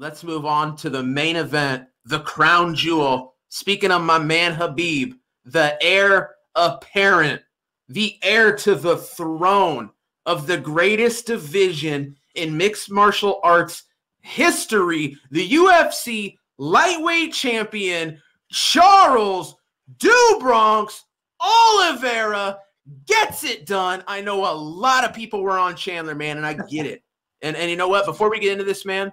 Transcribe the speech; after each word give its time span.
Let's 0.00 0.22
move 0.22 0.46
on 0.46 0.76
to 0.76 0.90
the 0.90 1.02
main 1.02 1.34
event, 1.34 1.88
the 2.04 2.20
crown 2.20 2.72
jewel. 2.72 3.34
Speaking 3.48 3.90
of 3.90 4.00
my 4.00 4.16
man 4.16 4.54
Khabib, 4.54 5.14
the 5.44 5.76
heir 5.82 6.36
apparent, 6.54 7.42
the 7.88 8.16
heir 8.22 8.54
to 8.58 8.76
the 8.76 8.96
throne 8.96 9.90
of 10.24 10.46
the 10.46 10.56
greatest 10.56 11.26
division 11.26 12.14
in 12.36 12.56
mixed 12.56 12.92
martial 12.92 13.40
arts 13.42 13.86
history, 14.20 15.16
the 15.32 15.48
UFC 15.50 16.36
lightweight 16.58 17.32
champion 17.32 18.22
Charles 18.52 19.56
Do 19.96 20.36
Bronx 20.38 21.06
Oliveira 21.40 22.60
gets 23.06 23.42
it 23.42 23.66
done. 23.66 24.04
I 24.06 24.20
know 24.20 24.48
a 24.48 24.54
lot 24.54 25.02
of 25.02 25.12
people 25.12 25.42
were 25.42 25.58
on 25.58 25.74
Chandler, 25.74 26.14
man, 26.14 26.36
and 26.36 26.46
I 26.46 26.52
get 26.54 26.86
it. 26.86 27.02
And 27.42 27.56
and 27.56 27.68
you 27.68 27.76
know 27.76 27.88
what? 27.88 28.06
Before 28.06 28.30
we 28.30 28.38
get 28.38 28.52
into 28.52 28.64
this, 28.64 28.84
man, 28.84 29.12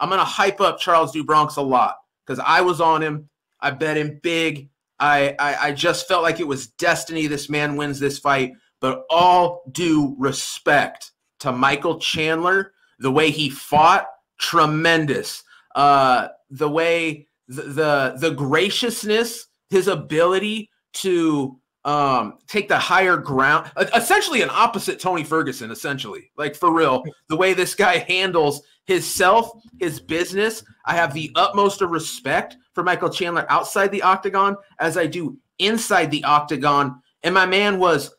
I'm 0.00 0.08
gonna 0.08 0.24
hype 0.24 0.60
up 0.60 0.78
Charles 0.78 1.12
Do 1.12 1.24
Bronx 1.24 1.56
a 1.56 1.62
lot 1.62 1.96
because 2.26 2.42
I 2.44 2.60
was 2.60 2.80
on 2.80 3.02
him. 3.02 3.28
I 3.60 3.70
bet 3.70 3.96
him 3.96 4.20
big. 4.22 4.68
I, 4.98 5.34
I 5.38 5.68
I 5.68 5.72
just 5.72 6.08
felt 6.08 6.22
like 6.22 6.40
it 6.40 6.46
was 6.46 6.68
destiny. 6.68 7.26
This 7.26 7.48
man 7.48 7.76
wins 7.76 7.98
this 7.98 8.18
fight. 8.18 8.52
But 8.80 9.04
all 9.08 9.62
due 9.72 10.14
respect 10.18 11.12
to 11.40 11.52
Michael 11.52 11.98
Chandler, 11.98 12.72
the 12.98 13.10
way 13.10 13.30
he 13.30 13.48
fought, 13.48 14.06
tremendous. 14.38 15.42
Uh, 15.74 16.28
the 16.50 16.68
way 16.68 17.26
the, 17.48 17.62
the 17.62 18.14
the 18.18 18.30
graciousness, 18.30 19.46
his 19.70 19.88
ability 19.88 20.70
to 20.94 21.58
um, 21.84 22.38
take 22.46 22.68
the 22.68 22.78
higher 22.78 23.16
ground, 23.16 23.70
essentially 23.94 24.42
an 24.42 24.50
opposite 24.50 24.98
Tony 24.98 25.22
Ferguson, 25.22 25.70
essentially, 25.70 26.30
like 26.36 26.54
for 26.54 26.72
real. 26.72 27.04
The 27.28 27.36
way 27.36 27.54
this 27.54 27.74
guy 27.74 27.98
handles 27.98 28.62
his 28.84 29.06
self, 29.06 29.50
his 29.80 29.98
business. 29.98 30.62
I 30.84 30.94
have 30.94 31.14
the 31.14 31.32
utmost 31.34 31.82
of 31.82 31.90
respect 31.90 32.56
for 32.74 32.84
Michael 32.84 33.08
Chandler 33.08 33.46
outside 33.48 33.90
the 33.90 34.02
octagon 34.02 34.56
as 34.78 34.96
I 34.96 35.06
do 35.06 35.38
inside 35.58 36.10
the 36.10 36.22
octagon. 36.24 37.00
And 37.22 37.34
my 37.34 37.46
man 37.46 37.78
was 37.78 38.14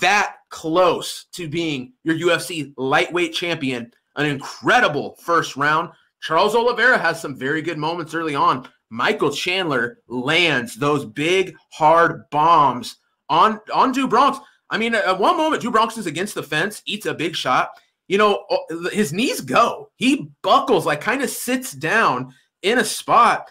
that 0.00 0.36
close 0.50 1.24
to 1.32 1.48
being 1.48 1.94
your 2.04 2.16
UFC 2.16 2.72
lightweight 2.76 3.32
champion. 3.32 3.92
An 4.16 4.26
incredible 4.26 5.16
first 5.22 5.56
round. 5.56 5.90
Charles 6.20 6.54
Oliveira 6.54 6.98
has 6.98 7.20
some 7.20 7.34
very 7.34 7.62
good 7.62 7.78
moments 7.78 8.14
early 8.14 8.34
on. 8.34 8.68
Michael 8.90 9.32
Chandler 9.32 9.98
lands 10.06 10.76
those 10.76 11.06
big, 11.06 11.56
hard 11.70 12.28
bombs 12.30 12.96
on 13.32 13.58
on 13.74 13.90
Do 13.90 14.06
Bronx. 14.06 14.38
I 14.70 14.78
mean, 14.78 14.94
at 14.94 15.18
one 15.18 15.36
moment, 15.36 15.62
Do 15.62 15.70
Bronx 15.70 15.98
is 15.98 16.06
against 16.06 16.34
the 16.34 16.42
fence, 16.42 16.82
eats 16.86 17.06
a 17.06 17.14
big 17.14 17.34
shot. 17.34 17.70
You 18.06 18.18
know, 18.18 18.44
his 18.92 19.12
knees 19.12 19.40
go. 19.40 19.90
He 19.96 20.30
buckles, 20.42 20.86
like 20.86 21.00
kind 21.00 21.22
of 21.22 21.30
sits 21.30 21.72
down 21.72 22.34
in 22.62 22.78
a 22.78 22.84
spot. 22.84 23.50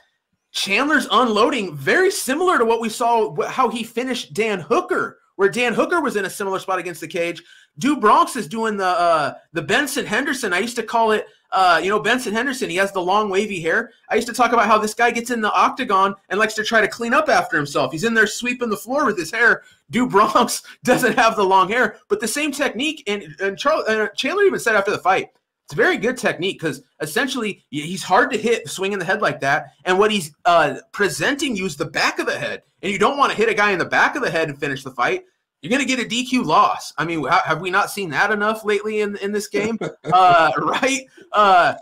Chandler's 0.52 1.08
unloading, 1.10 1.76
very 1.76 2.12
similar 2.12 2.58
to 2.58 2.66
what 2.66 2.82
we 2.82 2.90
saw 2.90 3.34
how 3.48 3.70
he 3.70 3.84
finished 3.84 4.34
Dan 4.34 4.60
Hooker, 4.60 5.20
where 5.42 5.50
Dan 5.50 5.74
Hooker 5.74 6.02
was 6.02 6.18
in 6.18 6.26
a 6.26 6.30
similar 6.30 6.60
spot 6.60 6.78
against 6.78 7.02
the 7.02 7.08
cage. 7.08 7.42
Do 7.80 7.98
Bronx 7.98 8.36
is 8.36 8.48
doing 8.48 8.78
the 8.78 8.86
uh, 8.86 9.34
the 9.54 9.64
Benson 9.64 10.06
Henderson. 10.06 10.54
I 10.54 10.60
used 10.60 10.76
to 10.76 10.84
call 10.84 11.14
it 11.14 11.26
uh, 11.52 11.82
you 11.84 11.90
know, 11.90 12.00
Benson 12.00 12.32
Henderson, 12.32 12.70
he 12.70 12.76
has 12.76 12.92
the 12.92 13.02
long 13.02 13.28
wavy 13.28 13.60
hair. 13.60 13.92
I 14.08 14.16
used 14.16 14.28
to 14.28 14.36
talk 14.36 14.54
about 14.54 14.68
how 14.68 14.78
this 14.78 14.94
guy 14.94 15.10
gets 15.10 15.32
in 15.32 15.42
the 15.42 15.52
octagon 15.52 16.14
and 16.30 16.40
likes 16.40 16.54
to 16.54 16.64
try 16.64 16.80
to 16.80 16.88
clean 16.88 17.12
up 17.12 17.28
after 17.28 17.58
himself. 17.58 17.92
He's 17.92 18.04
in 18.04 18.14
there 18.14 18.28
sweeping 18.28 18.70
the 18.70 18.78
floor 18.78 19.04
with 19.04 19.18
his 19.18 19.32
hair. 19.32 19.64
Do 19.90 20.08
Bronx 20.08 20.62
doesn't 20.84 21.18
have 21.18 21.36
the 21.36 21.44
long 21.44 21.70
hair, 21.70 21.98
but 22.08 22.20
the 22.20 22.28
same 22.28 22.52
technique. 22.52 23.04
And, 23.08 23.36
and 23.40 23.58
Charles, 23.58 23.86
and 23.88 24.12
Chandler 24.16 24.44
even 24.44 24.60
said 24.60 24.76
after 24.76 24.92
the 24.92 25.00
fight, 25.00 25.32
it's 25.66 25.74
a 25.74 25.76
very 25.76 25.98
good 25.98 26.18
technique 26.18 26.60
because 26.60 26.84
essentially 27.02 27.66
he's 27.72 28.04
hard 28.04 28.30
to 28.30 28.38
hit 28.38 28.70
swinging 28.70 29.00
the 29.00 29.06
head 29.06 29.24
like 29.24 29.40
that. 29.40 29.74
And 29.86 29.98
what 29.98 30.12
he's 30.12 30.36
uh, 30.46 30.76
presenting 30.92 31.56
you 31.56 31.66
is 31.66 31.78
the 31.78 31.86
back 31.86 32.20
of 32.20 32.28
the 32.28 32.38
head. 32.38 32.62
And 32.82 32.92
you 32.92 33.00
don't 33.00 33.18
want 33.18 33.32
to 33.32 33.38
hit 33.38 33.50
a 33.50 33.54
guy 33.54 33.72
in 33.72 33.80
the 33.80 33.86
back 33.86 34.16
of 34.16 34.22
the 34.22 34.32
head 34.32 34.50
and 34.50 34.60
finish 34.60 34.84
the 34.84 34.92
fight 34.92 35.24
you're 35.62 35.70
going 35.70 35.86
to 35.86 35.96
get 35.96 36.00
a 36.00 36.10
DQ 36.10 36.44
loss. 36.46 36.92
I 36.98 37.06
mean, 37.06 37.24
have 37.26 37.62
we 37.62 37.70
not 37.70 37.92
seen 37.92 38.10
that 38.10 38.32
enough 38.32 38.66
lately 38.66 39.02
in, 39.02 39.16
in 39.18 39.32
this 39.32 39.48
game? 39.48 39.78
uh, 40.12 40.52
right? 40.58 41.06
Uh, 41.32 41.76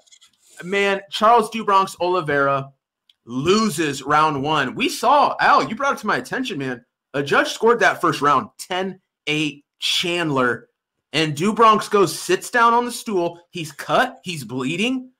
man, 0.63 1.01
Charles 1.09 1.49
Do 1.49 1.63
Bronx 1.63 1.95
Oliveira 2.01 2.71
loses 3.25 4.03
round 4.03 4.43
one. 4.43 4.75
We 4.75 4.89
saw, 4.89 5.35
Al, 5.39 5.67
you 5.67 5.75
brought 5.75 5.93
it 5.93 5.99
to 5.99 6.07
my 6.07 6.17
attention, 6.17 6.57
man. 6.57 6.83
A 7.13 7.23
judge 7.23 7.51
scored 7.51 7.79
that 7.79 8.01
first 8.01 8.21
round 8.21 8.49
10 8.57 8.99
8 9.27 9.65
Chandler. 9.79 10.69
And 11.13 11.35
Do 11.35 11.53
Bronx 11.53 11.87
goes, 11.87 12.17
sits 12.17 12.51
down 12.51 12.73
on 12.73 12.85
the 12.85 12.91
stool. 12.91 13.39
He's 13.49 13.71
cut, 13.71 14.19
he's 14.23 14.43
bleeding. 14.43 15.11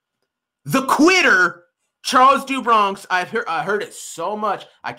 The 0.66 0.86
quitter, 0.86 1.64
Charles 2.04 2.44
Do 2.44 2.62
Bronx, 2.62 3.08
I've 3.10 3.30
heard, 3.30 3.46
I 3.48 3.64
heard 3.64 3.82
it 3.82 3.94
so 3.94 4.36
much. 4.36 4.66
I 4.84 4.98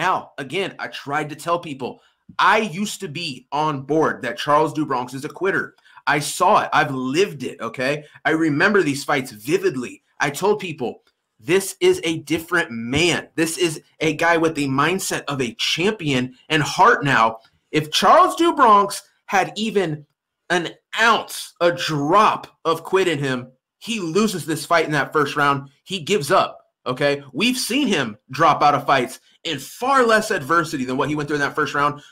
and 0.00 0.26
again, 0.38 0.74
I 0.78 0.88
tried 0.88 1.28
to 1.30 1.36
tell 1.36 1.58
people 1.58 2.00
I 2.38 2.58
used 2.58 3.00
to 3.00 3.08
be 3.08 3.46
on 3.52 3.82
board 3.82 4.22
that 4.22 4.38
Charles 4.38 4.72
Do 4.72 4.86
Bronx 4.86 5.14
is 5.14 5.24
a 5.24 5.28
quitter. 5.28 5.74
I 6.06 6.18
saw 6.18 6.62
it. 6.62 6.70
I've 6.72 6.94
lived 6.94 7.42
it. 7.42 7.60
Okay. 7.60 8.04
I 8.24 8.30
remember 8.30 8.82
these 8.82 9.04
fights 9.04 9.30
vividly. 9.30 10.02
I 10.20 10.30
told 10.30 10.58
people 10.58 11.02
this 11.40 11.76
is 11.80 12.00
a 12.04 12.20
different 12.20 12.70
man. 12.70 13.28
This 13.34 13.58
is 13.58 13.82
a 14.00 14.14
guy 14.14 14.36
with 14.36 14.54
the 14.54 14.68
mindset 14.68 15.24
of 15.24 15.40
a 15.40 15.54
champion 15.54 16.34
and 16.48 16.62
heart 16.62 17.04
now. 17.04 17.40
If 17.70 17.90
Charles 17.90 18.36
Do 18.36 18.54
Bronx 18.54 19.02
had 19.26 19.52
even 19.56 20.06
an 20.50 20.70
ounce, 21.00 21.54
a 21.60 21.72
drop 21.72 22.46
of 22.64 22.84
quit 22.84 23.08
in 23.08 23.18
him, 23.18 23.52
he 23.78 24.00
loses 24.00 24.46
this 24.46 24.64
fight 24.64 24.86
in 24.86 24.92
that 24.92 25.12
first 25.12 25.36
round. 25.36 25.68
He 25.82 26.00
gives 26.00 26.30
up. 26.30 26.63
Okay. 26.86 27.22
We've 27.32 27.56
seen 27.56 27.88
him 27.88 28.16
drop 28.30 28.62
out 28.62 28.74
of 28.74 28.86
fights 28.86 29.20
in 29.44 29.58
far 29.58 30.04
less 30.04 30.30
adversity 30.30 30.84
than 30.84 30.96
what 30.96 31.08
he 31.08 31.14
went 31.14 31.28
through 31.28 31.36
in 31.36 31.42
that 31.42 31.54
first 31.54 31.74
round. 31.74 32.02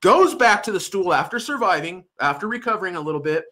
Goes 0.00 0.34
back 0.34 0.62
to 0.64 0.72
the 0.72 0.80
stool 0.80 1.12
after 1.12 1.38
surviving, 1.38 2.04
after 2.20 2.48
recovering 2.48 2.96
a 2.96 3.00
little 3.00 3.20
bit, 3.20 3.44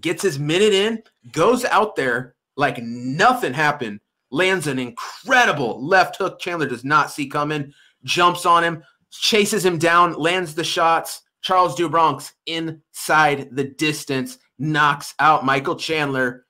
gets 0.00 0.22
his 0.22 0.38
minute 0.38 0.72
in, 0.72 1.02
goes 1.32 1.64
out 1.64 1.96
there 1.96 2.34
like 2.56 2.82
nothing 2.82 3.52
happened, 3.52 4.00
lands 4.30 4.66
an 4.66 4.78
incredible 4.78 5.84
left 5.84 6.16
hook. 6.16 6.38
Chandler 6.38 6.66
does 6.66 6.84
not 6.84 7.10
see 7.10 7.28
coming, 7.28 7.72
jumps 8.04 8.46
on 8.46 8.64
him, 8.64 8.82
chases 9.10 9.64
him 9.64 9.78
down, 9.78 10.14
lands 10.14 10.54
the 10.54 10.64
shots. 10.64 11.22
Charles 11.42 11.74
Do 11.74 11.88
Bronx 11.88 12.32
inside 12.46 13.48
the 13.52 13.64
distance 13.64 14.38
knocks 14.58 15.14
out 15.18 15.44
Michael 15.44 15.76
Chandler. 15.76 16.46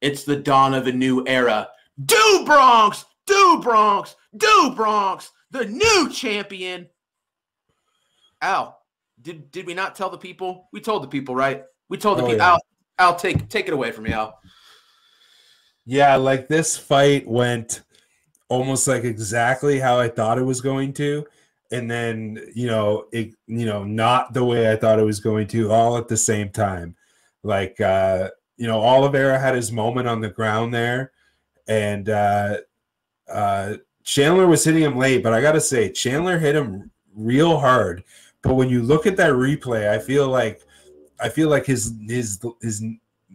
It's 0.00 0.24
the 0.24 0.36
dawn 0.36 0.74
of 0.74 0.86
a 0.86 0.92
new 0.92 1.24
era. 1.26 1.68
Do 2.02 2.42
Bronx, 2.44 3.04
Do 3.26 3.60
Bronx, 3.62 4.16
Do 4.36 4.72
Bronx, 4.74 5.30
the 5.50 5.64
new 5.64 6.10
champion. 6.10 6.88
Al, 8.42 8.80
did 9.22 9.50
did 9.50 9.66
we 9.66 9.74
not 9.74 9.94
tell 9.94 10.10
the 10.10 10.18
people? 10.18 10.68
We 10.72 10.80
told 10.80 11.02
the 11.02 11.08
people, 11.08 11.34
right? 11.34 11.64
We 11.88 11.96
told 11.96 12.18
the 12.18 12.22
oh, 12.22 12.26
people. 12.26 12.38
Yeah. 12.38 12.52
Al, 12.52 12.60
Al, 12.98 13.16
take 13.16 13.48
take 13.48 13.68
it 13.68 13.72
away 13.72 13.92
from 13.92 14.04
me, 14.04 14.12
Al. 14.12 14.38
Yeah, 15.86 16.16
like 16.16 16.48
this 16.48 16.76
fight 16.76 17.26
went 17.26 17.82
almost 18.48 18.88
like 18.88 19.04
exactly 19.04 19.78
how 19.78 19.98
I 19.98 20.08
thought 20.08 20.38
it 20.38 20.44
was 20.44 20.60
going 20.60 20.92
to, 20.94 21.24
and 21.70 21.90
then 21.90 22.40
you 22.54 22.66
know 22.66 23.06
it, 23.12 23.34
you 23.46 23.66
know, 23.66 23.84
not 23.84 24.34
the 24.34 24.44
way 24.44 24.70
I 24.70 24.76
thought 24.76 24.98
it 24.98 25.04
was 25.04 25.20
going 25.20 25.46
to, 25.48 25.70
all 25.70 25.96
at 25.96 26.08
the 26.08 26.16
same 26.16 26.50
time. 26.50 26.96
Like 27.44 27.80
uh, 27.80 28.30
you 28.56 28.66
know, 28.66 28.80
Oliveira 28.80 29.38
had 29.38 29.54
his 29.54 29.70
moment 29.70 30.08
on 30.08 30.20
the 30.20 30.30
ground 30.30 30.74
there 30.74 31.12
and 31.66 32.08
uh, 32.08 32.56
uh, 33.28 33.74
Chandler 34.04 34.46
was 34.46 34.64
hitting 34.64 34.82
him 34.82 34.98
late, 34.98 35.22
but 35.22 35.32
I 35.32 35.40
gotta 35.40 35.60
say 35.60 35.90
Chandler 35.90 36.38
hit 36.38 36.54
him 36.54 36.90
real 37.14 37.58
hard. 37.58 38.04
But 38.42 38.54
when 38.54 38.68
you 38.68 38.82
look 38.82 39.06
at 39.06 39.16
that 39.16 39.32
replay, 39.32 39.88
I 39.88 39.98
feel 39.98 40.28
like 40.28 40.60
I 41.20 41.28
feel 41.28 41.48
like 41.48 41.66
his 41.66 41.94
his 42.06 42.38
his 42.60 42.84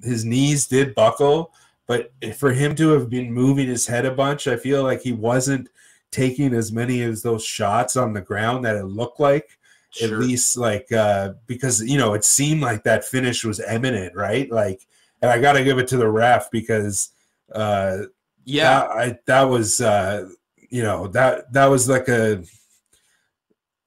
his 0.03 0.25
knees 0.25 0.67
did 0.67 0.95
buckle, 0.95 1.51
but 1.87 2.11
for 2.37 2.51
him 2.51 2.75
to 2.75 2.89
have 2.89 3.09
been 3.09 3.33
moving 3.33 3.67
his 3.67 3.87
head 3.87 4.05
a 4.05 4.11
bunch, 4.11 4.47
I 4.47 4.55
feel 4.55 4.83
like 4.83 5.01
he 5.01 5.11
wasn't 5.11 5.69
taking 6.11 6.53
as 6.53 6.71
many 6.71 7.01
of 7.03 7.21
those 7.21 7.43
shots 7.43 7.95
on 7.95 8.13
the 8.13 8.21
ground 8.21 8.65
that 8.65 8.75
it 8.75 8.85
looked 8.85 9.19
like. 9.19 9.57
Sure. 9.91 10.07
At 10.07 10.19
least 10.19 10.55
like 10.55 10.91
uh 10.91 11.33
because 11.47 11.81
you 11.81 11.97
know 11.97 12.13
it 12.13 12.23
seemed 12.23 12.61
like 12.61 12.83
that 12.83 13.05
finish 13.05 13.43
was 13.43 13.59
imminent, 13.59 14.15
right? 14.15 14.49
Like 14.51 14.85
and 15.21 15.31
I 15.31 15.39
gotta 15.39 15.63
give 15.63 15.79
it 15.79 15.87
to 15.87 15.97
the 15.97 16.07
ref 16.07 16.51
because 16.51 17.09
uh 17.55 18.03
yeah, 18.49 18.79
that, 18.81 18.89
I 18.91 19.19
that 19.27 19.43
was 19.43 19.81
uh, 19.81 20.29
you 20.69 20.83
know 20.83 21.07
that 21.09 21.51
that 21.53 21.67
was 21.67 21.87
like 21.87 22.07
a 22.07 22.43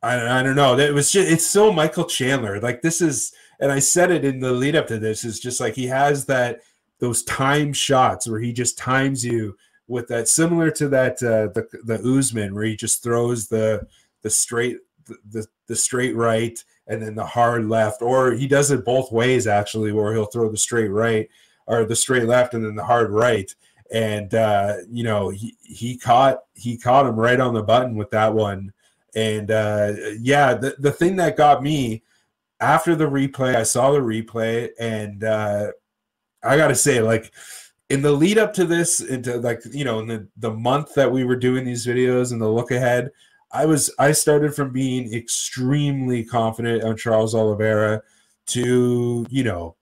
I, 0.02 0.40
I 0.40 0.42
don't 0.42 0.56
know. 0.56 0.76
It 0.78 0.92
was 0.92 1.10
just 1.10 1.30
it's 1.30 1.46
so 1.46 1.72
Michael 1.72 2.04
Chandler. 2.04 2.60
Like 2.60 2.82
this 2.82 3.00
is, 3.00 3.32
and 3.60 3.70
I 3.70 3.78
said 3.78 4.10
it 4.10 4.24
in 4.24 4.40
the 4.40 4.52
lead 4.52 4.76
up 4.76 4.88
to 4.88 4.98
this. 4.98 5.24
Is 5.24 5.38
just 5.38 5.60
like 5.60 5.74
he 5.74 5.86
has 5.86 6.26
that 6.26 6.60
those 6.98 7.22
time 7.24 7.72
shots 7.72 8.28
where 8.28 8.40
he 8.40 8.52
just 8.52 8.76
times 8.76 9.24
you 9.24 9.56
with 9.86 10.08
that 10.08 10.28
similar 10.28 10.70
to 10.72 10.88
that 10.88 11.22
uh, 11.22 11.52
the 11.52 11.66
the 11.84 12.18
Usman 12.18 12.54
where 12.54 12.64
he 12.64 12.76
just 12.76 13.02
throws 13.02 13.48
the 13.48 13.86
the 14.22 14.30
straight 14.30 14.78
the, 15.06 15.16
the, 15.30 15.46
the 15.68 15.76
straight 15.76 16.16
right 16.16 16.62
and 16.88 17.00
then 17.00 17.14
the 17.14 17.24
hard 17.24 17.68
left, 17.68 18.02
or 18.02 18.32
he 18.32 18.48
does 18.48 18.70
it 18.72 18.84
both 18.84 19.12
ways 19.12 19.46
actually, 19.46 19.92
where 19.92 20.12
he'll 20.12 20.26
throw 20.26 20.50
the 20.50 20.56
straight 20.56 20.88
right 20.88 21.28
or 21.66 21.84
the 21.84 21.94
straight 21.94 22.24
left 22.24 22.54
and 22.54 22.64
then 22.64 22.74
the 22.74 22.84
hard 22.84 23.10
right. 23.10 23.54
And 23.92 24.34
uh, 24.34 24.76
you 24.90 25.04
know, 25.04 25.28
he 25.28 25.56
he 25.62 25.98
caught 25.98 26.40
he 26.54 26.78
caught 26.78 27.06
him 27.06 27.16
right 27.16 27.40
on 27.40 27.54
the 27.54 27.62
button 27.62 27.94
with 27.94 28.10
that 28.10 28.34
one. 28.34 28.72
And 29.14 29.50
uh, 29.50 29.92
yeah, 30.18 30.54
the 30.54 30.76
the 30.78 30.92
thing 30.92 31.16
that 31.16 31.36
got 31.36 31.62
me 31.62 32.02
after 32.60 32.94
the 32.94 33.04
replay, 33.04 33.54
I 33.54 33.64
saw 33.64 33.90
the 33.92 33.98
replay, 33.98 34.70
and 34.78 35.24
uh, 35.24 35.72
I 36.42 36.56
got 36.56 36.68
to 36.68 36.74
say, 36.74 37.02
like 37.02 37.32
in 37.90 38.00
the 38.00 38.12
lead 38.12 38.38
up 38.38 38.54
to 38.54 38.64
this, 38.64 39.00
into 39.00 39.36
like 39.36 39.60
you 39.70 39.84
know, 39.84 39.98
in 39.98 40.06
the 40.06 40.26
the 40.38 40.52
month 40.52 40.94
that 40.94 41.12
we 41.12 41.24
were 41.24 41.36
doing 41.36 41.64
these 41.64 41.86
videos 41.86 42.32
and 42.32 42.40
the 42.40 42.48
look 42.48 42.70
ahead, 42.70 43.10
I 43.50 43.66
was 43.66 43.94
I 43.98 44.12
started 44.12 44.54
from 44.54 44.72
being 44.72 45.12
extremely 45.12 46.24
confident 46.24 46.84
on 46.84 46.96
Charles 46.96 47.34
Oliveira 47.34 48.02
to 48.46 49.26
you 49.28 49.44
know 49.44 49.76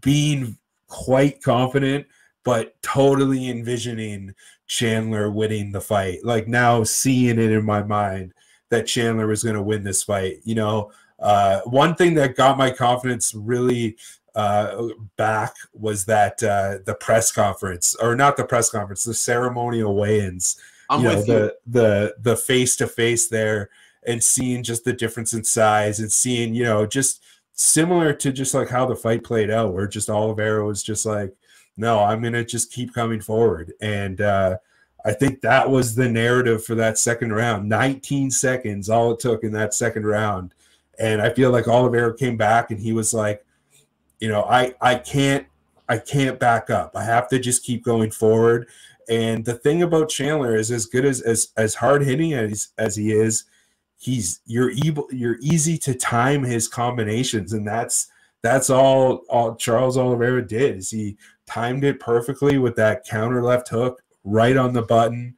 being 0.00 0.56
quite 0.86 1.42
confident, 1.42 2.06
but 2.44 2.80
totally 2.82 3.48
envisioning 3.50 4.34
Chandler 4.66 5.30
winning 5.30 5.72
the 5.72 5.80
fight. 5.80 6.24
Like 6.24 6.48
now 6.48 6.84
seeing 6.84 7.38
it 7.38 7.50
in 7.50 7.64
my 7.64 7.82
mind 7.82 8.32
that 8.70 8.86
Chandler 8.86 9.26
was 9.26 9.42
going 9.42 9.56
to 9.56 9.62
win 9.62 9.84
this 9.84 10.02
fight. 10.02 10.38
You 10.44 10.54
know, 10.54 10.92
uh, 11.18 11.60
one 11.62 11.94
thing 11.94 12.14
that 12.14 12.36
got 12.36 12.56
my 12.56 12.70
confidence 12.70 13.34
really 13.34 13.96
uh, 14.34 14.88
back 15.16 15.54
was 15.72 16.04
that 16.06 16.42
uh, 16.42 16.78
the 16.86 16.94
press 16.94 17.32
conference, 17.32 17.96
or 17.96 18.14
not 18.14 18.36
the 18.36 18.44
press 18.44 18.70
conference, 18.70 19.04
the 19.04 19.14
ceremonial 19.14 19.94
weigh-ins. 19.94 20.60
I'm 20.88 21.02
you 21.02 21.08
know, 21.08 21.22
the, 21.22 21.32
you. 21.32 21.50
the 21.66 22.14
the 22.20 22.36
face 22.36 22.76
to 22.76 22.86
face 22.86 23.28
there, 23.28 23.70
and 24.06 24.22
seeing 24.22 24.62
just 24.62 24.84
the 24.84 24.92
difference 24.92 25.34
in 25.34 25.44
size, 25.44 26.00
and 26.00 26.10
seeing 26.12 26.54
you 26.54 26.64
know 26.64 26.86
just 26.86 27.22
similar 27.52 28.12
to 28.14 28.32
just 28.32 28.54
like 28.54 28.68
how 28.68 28.86
the 28.86 28.96
fight 28.96 29.24
played 29.24 29.50
out, 29.50 29.74
where 29.74 29.86
just 29.86 30.08
Oliveira 30.08 30.64
was 30.64 30.82
just 30.82 31.04
like, 31.04 31.34
no, 31.80 32.00
I'm 32.00 32.22
gonna 32.22 32.44
just 32.44 32.70
keep 32.70 32.94
coming 32.94 33.20
forward, 33.20 33.72
and 33.80 34.20
uh, 34.20 34.58
I 35.04 35.12
think 35.12 35.40
that 35.40 35.68
was 35.68 35.94
the 35.94 36.08
narrative 36.08 36.64
for 36.64 36.74
that 36.76 36.98
second 36.98 37.32
round. 37.32 37.68
19 37.68 38.30
seconds, 38.30 38.90
all 38.90 39.12
it 39.12 39.20
took 39.20 39.42
in 39.42 39.52
that 39.52 39.74
second 39.74 40.06
round, 40.06 40.54
and 40.98 41.22
I 41.22 41.30
feel 41.30 41.50
like 41.50 41.66
Oliveira 41.66 42.16
came 42.16 42.36
back 42.36 42.70
and 42.70 42.78
he 42.78 42.92
was 42.92 43.14
like, 43.14 43.44
you 44.20 44.28
know, 44.28 44.44
I 44.44 44.74
I 44.80 44.96
can't 44.96 45.46
I 45.88 45.98
can't 45.98 46.38
back 46.38 46.70
up. 46.70 46.94
I 46.94 47.04
have 47.04 47.28
to 47.30 47.38
just 47.38 47.64
keep 47.64 47.82
going 47.84 48.10
forward. 48.10 48.68
And 49.08 49.44
the 49.44 49.54
thing 49.54 49.82
about 49.82 50.08
Chandler 50.08 50.54
is 50.54 50.70
as 50.70 50.86
good 50.86 51.04
as 51.04 51.20
as 51.22 51.48
as 51.56 51.74
hard 51.74 52.02
hitting 52.04 52.34
as 52.34 52.68
as 52.78 52.94
he 52.94 53.12
is, 53.12 53.44
he's 53.98 54.40
you're 54.46 54.70
able 54.70 55.08
you're 55.10 55.38
easy 55.40 55.76
to 55.78 55.94
time 55.94 56.44
his 56.44 56.68
combinations 56.68 57.52
and 57.52 57.66
that's 57.66 58.08
that's 58.42 58.70
all 58.70 59.22
all 59.28 59.54
Charles 59.54 59.98
Oliveira 59.98 60.46
did 60.46 60.78
is 60.78 60.90
he 60.90 61.16
timed 61.50 61.84
it 61.84 62.00
perfectly 62.00 62.58
with 62.58 62.76
that 62.76 63.04
counter 63.04 63.42
left 63.42 63.68
hook 63.68 64.02
right 64.24 64.56
on 64.56 64.72
the 64.72 64.82
button. 64.82 65.36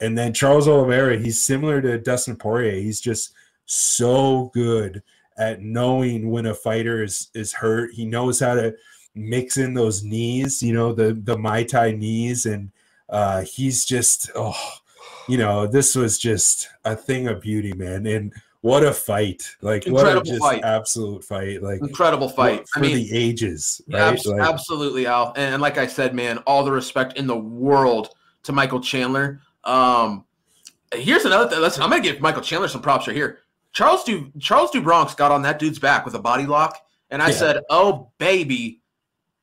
And 0.00 0.18
then 0.18 0.34
Charles 0.34 0.66
Oliveira 0.66 1.18
he's 1.18 1.42
similar 1.42 1.80
to 1.80 1.98
Dustin 1.98 2.36
Poirier. 2.36 2.80
He's 2.80 3.00
just 3.00 3.32
so 3.66 4.50
good 4.52 5.02
at 5.38 5.62
knowing 5.62 6.30
when 6.30 6.46
a 6.46 6.54
fighter 6.54 7.02
is 7.02 7.28
is 7.34 7.52
hurt. 7.52 7.92
He 7.94 8.04
knows 8.04 8.40
how 8.40 8.54
to 8.54 8.74
mix 9.14 9.58
in 9.58 9.74
those 9.74 10.02
knees 10.02 10.62
you 10.62 10.72
know 10.72 10.90
the 10.92 11.12
the 11.12 11.36
Muay 11.36 11.68
Thai 11.68 11.92
knees. 11.92 12.46
And 12.46 12.72
uh 13.08 13.42
he's 13.42 13.84
just 13.84 14.30
oh 14.34 14.80
you 15.28 15.38
know, 15.38 15.66
this 15.66 15.94
was 15.94 16.18
just 16.18 16.68
a 16.84 16.96
thing 16.96 17.28
of 17.28 17.40
beauty, 17.40 17.72
man. 17.72 18.06
And 18.06 18.32
what 18.62 18.84
a 18.84 18.92
fight! 18.92 19.56
Like 19.60 19.86
Incredible 19.86 20.14
what 20.14 20.26
a 20.26 20.30
just 20.30 20.40
fight. 20.40 20.64
absolute 20.64 21.24
fight! 21.24 21.62
Like 21.62 21.80
incredible 21.80 22.28
fight 22.28 22.68
for 22.68 22.78
I 22.78 22.82
mean, 22.82 22.94
the 22.94 23.12
ages, 23.12 23.82
right? 23.88 24.18
like, 24.24 24.40
absolutely, 24.40 25.06
Al. 25.06 25.32
And, 25.36 25.54
and, 25.54 25.62
like 25.62 25.78
I 25.78 25.86
said, 25.88 26.14
man, 26.14 26.38
all 26.38 26.64
the 26.64 26.70
respect 26.70 27.18
in 27.18 27.26
the 27.26 27.36
world 27.36 28.10
to 28.44 28.52
Michael 28.52 28.80
Chandler. 28.80 29.40
Um, 29.64 30.24
here's 30.94 31.24
another 31.24 31.50
thing. 31.50 31.60
Listen, 31.60 31.82
I'm 31.82 31.90
gonna 31.90 32.02
give 32.02 32.20
Michael 32.20 32.40
Chandler 32.40 32.68
some 32.68 32.82
props 32.82 33.08
right 33.08 33.16
here. 33.16 33.40
Charles 33.72 34.04
Du 34.04 34.30
Charles 34.38 34.70
do 34.70 34.80
Bronx 34.80 35.14
got 35.14 35.32
on 35.32 35.42
that 35.42 35.58
dude's 35.58 35.80
back 35.80 36.04
with 36.04 36.14
a 36.14 36.20
body 36.20 36.46
lock, 36.46 36.78
and 37.10 37.20
I 37.20 37.30
yeah. 37.30 37.34
said, 37.34 37.60
"Oh 37.68 38.12
baby, 38.18 38.80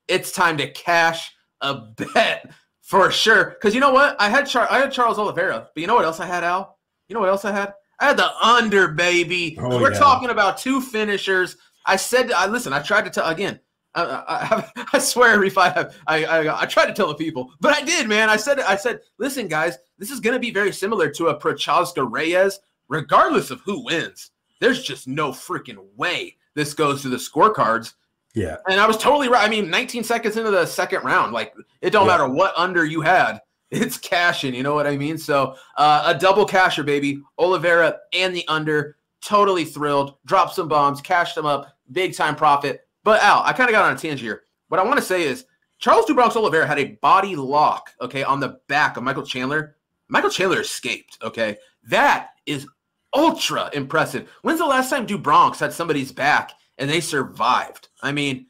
it's 0.08 0.32
time 0.32 0.58
to 0.58 0.72
cash 0.72 1.34
a 1.60 1.76
bet." 1.76 2.50
For 2.82 3.12
sure. 3.12 3.52
Because 3.52 3.76
you 3.76 3.82
know 3.82 3.94
what? 3.94 4.16
I 4.20 4.30
had 4.30 4.48
Char- 4.48 4.68
I 4.72 4.80
had 4.80 4.92
Charles 4.92 5.20
Oliveira, 5.20 5.70
but 5.76 5.80
you 5.80 5.86
know 5.86 5.94
what 5.94 6.06
else 6.06 6.20
I 6.20 6.26
had, 6.26 6.44
Al? 6.44 6.80
You 7.08 7.14
know 7.14 7.20
what 7.20 7.30
else 7.30 7.46
I 7.46 7.52
had? 7.52 7.76
I 8.00 8.08
had 8.08 8.18
the 8.18 8.32
under, 8.46 8.88
baby. 8.88 9.58
Oh, 9.60 9.80
We're 9.80 9.92
yeah. 9.92 10.00
talking 10.00 10.30
about 10.30 10.58
two 10.58 10.82
finishers. 10.82 11.58
I 11.86 11.96
said, 11.96 12.32
I 12.32 12.48
listen. 12.48 12.74
I 12.74 12.82
tried 12.82 13.06
to 13.06 13.10
tell 13.10 13.28
again. 13.28 13.60
I, 13.96 14.04
I, 14.04 14.86
I 14.94 15.00
swear 15.00 15.34
every 15.34 15.50
fight 15.50 15.76
I, 16.08 16.24
I 16.24 16.62
I 16.62 16.66
tried 16.66 16.86
to 16.86 16.94
tell 16.94 17.08
the 17.08 17.16
people, 17.16 17.52
but 17.60 17.76
I 17.76 17.82
did, 17.82 18.08
man. 18.08 18.30
I 18.30 18.38
said 18.38 18.60
I 18.60 18.76
said, 18.76 19.00
listen, 19.18 19.48
guys, 19.48 19.78
this 19.98 20.12
is 20.12 20.20
going 20.20 20.36
to 20.36 20.40
be 20.40 20.52
very 20.52 20.72
similar 20.72 21.10
to 21.10 21.28
a 21.30 21.40
Prochazka 21.40 22.08
Reyes, 22.10 22.60
regardless 22.88 23.50
of 23.50 23.62
who 23.62 23.84
wins. 23.84 24.32
There's 24.60 24.84
just 24.84 25.08
no 25.08 25.32
freaking 25.32 25.78
way 25.96 26.38
this 26.54 26.74
goes 26.74 27.02
to 27.02 27.10
the 27.10 27.18
scorecards. 27.18 27.94
Yeah. 28.36 28.58
And 28.70 28.80
I 28.80 28.86
was 28.86 28.98
totally 28.98 29.28
right. 29.28 29.46
I 29.46 29.50
mean, 29.50 29.70
19 29.70 30.04
seconds 30.04 30.38
into 30.38 30.52
the 30.52 30.66
second 30.66 31.04
round, 31.04 31.34
like 31.34 31.54
it 31.82 31.90
don't 31.90 32.06
yeah. 32.06 32.12
matter 32.12 32.30
what 32.30 32.54
under 32.56 32.86
you 32.86 33.02
had, 33.02 33.40
it's 33.72 33.98
cashing. 33.98 34.54
You 34.54 34.64
know 34.64 34.76
what 34.76 34.88
I 34.88 34.98
mean? 34.98 35.18
So 35.18 35.56
uh, 35.78 36.14
a 36.16 36.18
double 36.18 36.46
casher, 36.46 36.86
baby. 36.86 37.22
Oliveira 37.38 37.98
and 38.14 38.36
the 38.36 38.48
under. 38.48 38.98
Totally 39.22 39.66
thrilled. 39.66 40.16
Dropped 40.26 40.56
some 40.56 40.68
bombs, 40.68 41.02
cashed 41.02 41.36
them 41.36 41.46
up, 41.46 41.78
big 41.92 42.16
time 42.16 42.36
profit. 42.36 42.88
But 43.04 43.22
Al, 43.22 43.42
I 43.44 43.54
kind 43.54 43.70
of 43.70 43.74
got 43.74 43.86
on 43.86 43.96
a 43.96 44.00
tangent 44.00 44.22
here. 44.22 44.44
What 44.70 44.80
I 44.80 44.84
want 44.84 44.98
to 44.98 45.06
say 45.06 45.24
is 45.24 45.46
Charles 45.80 46.06
do 46.06 46.14
Bronx 46.14 46.36
Oliveira 46.36 46.68
had 46.68 46.80
a 46.80 46.98
body 47.02 47.36
lock, 47.36 47.92
okay, 48.02 48.24
on 48.24 48.40
the 48.40 48.60
back 48.68 48.98
of 48.98 49.04
Michael 49.04 49.26
Chandler. 49.26 49.76
Michael 50.10 50.30
Chandler 50.30 50.62
escaped, 50.62 51.18
okay? 51.22 51.58
That 51.84 52.32
is 52.46 52.68
ultra 53.14 53.70
impressive. 53.74 54.30
When's 54.42 54.60
the 54.60 54.66
last 54.66 54.90
time 54.90 55.06
do 55.06 55.18
Bronx 55.18 55.60
had 55.60 55.74
somebody's 55.74 56.12
back 56.12 56.52
and 56.78 56.90
they 56.90 57.00
survived. 57.00 57.90
I 58.02 58.12
mean, 58.12 58.48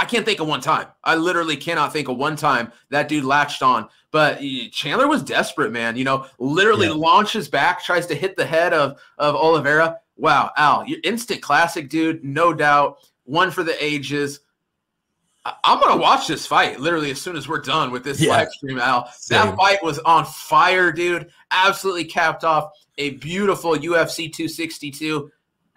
I 0.00 0.06
can't 0.06 0.24
think 0.24 0.40
of 0.40 0.48
one 0.48 0.62
time. 0.62 0.86
I 1.04 1.14
literally 1.14 1.58
cannot 1.58 1.92
think 1.92 2.08
of 2.08 2.16
one 2.16 2.34
time 2.34 2.72
that 2.88 3.06
dude 3.06 3.22
latched 3.22 3.62
on. 3.62 3.86
But 4.10 4.40
Chandler 4.72 5.06
was 5.06 5.22
desperate, 5.22 5.72
man. 5.72 5.94
You 5.94 6.04
know, 6.04 6.26
literally 6.38 6.86
yeah. 6.86 6.94
launches 6.94 7.50
back, 7.50 7.84
tries 7.84 8.06
to 8.06 8.14
hit 8.14 8.34
the 8.34 8.46
head 8.46 8.72
of 8.72 8.98
of 9.18 9.34
Oliveira. 9.34 9.98
Wow, 10.16 10.52
Al, 10.56 10.86
you 10.86 10.98
instant 11.04 11.42
classic, 11.42 11.90
dude, 11.90 12.24
no 12.24 12.54
doubt. 12.54 12.96
One 13.24 13.50
for 13.50 13.62
the 13.62 13.76
ages. 13.84 14.40
I'm 15.44 15.78
gonna 15.80 16.00
watch 16.00 16.26
this 16.26 16.46
fight 16.46 16.80
literally 16.80 17.10
as 17.10 17.20
soon 17.20 17.36
as 17.36 17.46
we're 17.46 17.60
done 17.60 17.90
with 17.90 18.02
this 18.02 18.22
yeah. 18.22 18.30
live 18.30 18.48
stream, 18.52 18.78
Al. 18.78 19.06
Same. 19.12 19.48
That 19.48 19.56
fight 19.56 19.82
was 19.82 19.98
on 20.00 20.24
fire, 20.24 20.92
dude. 20.92 21.30
Absolutely 21.50 22.06
capped 22.06 22.42
off 22.42 22.70
a 22.96 23.10
beautiful 23.10 23.72
UFC 23.72 24.32
262 24.32 25.30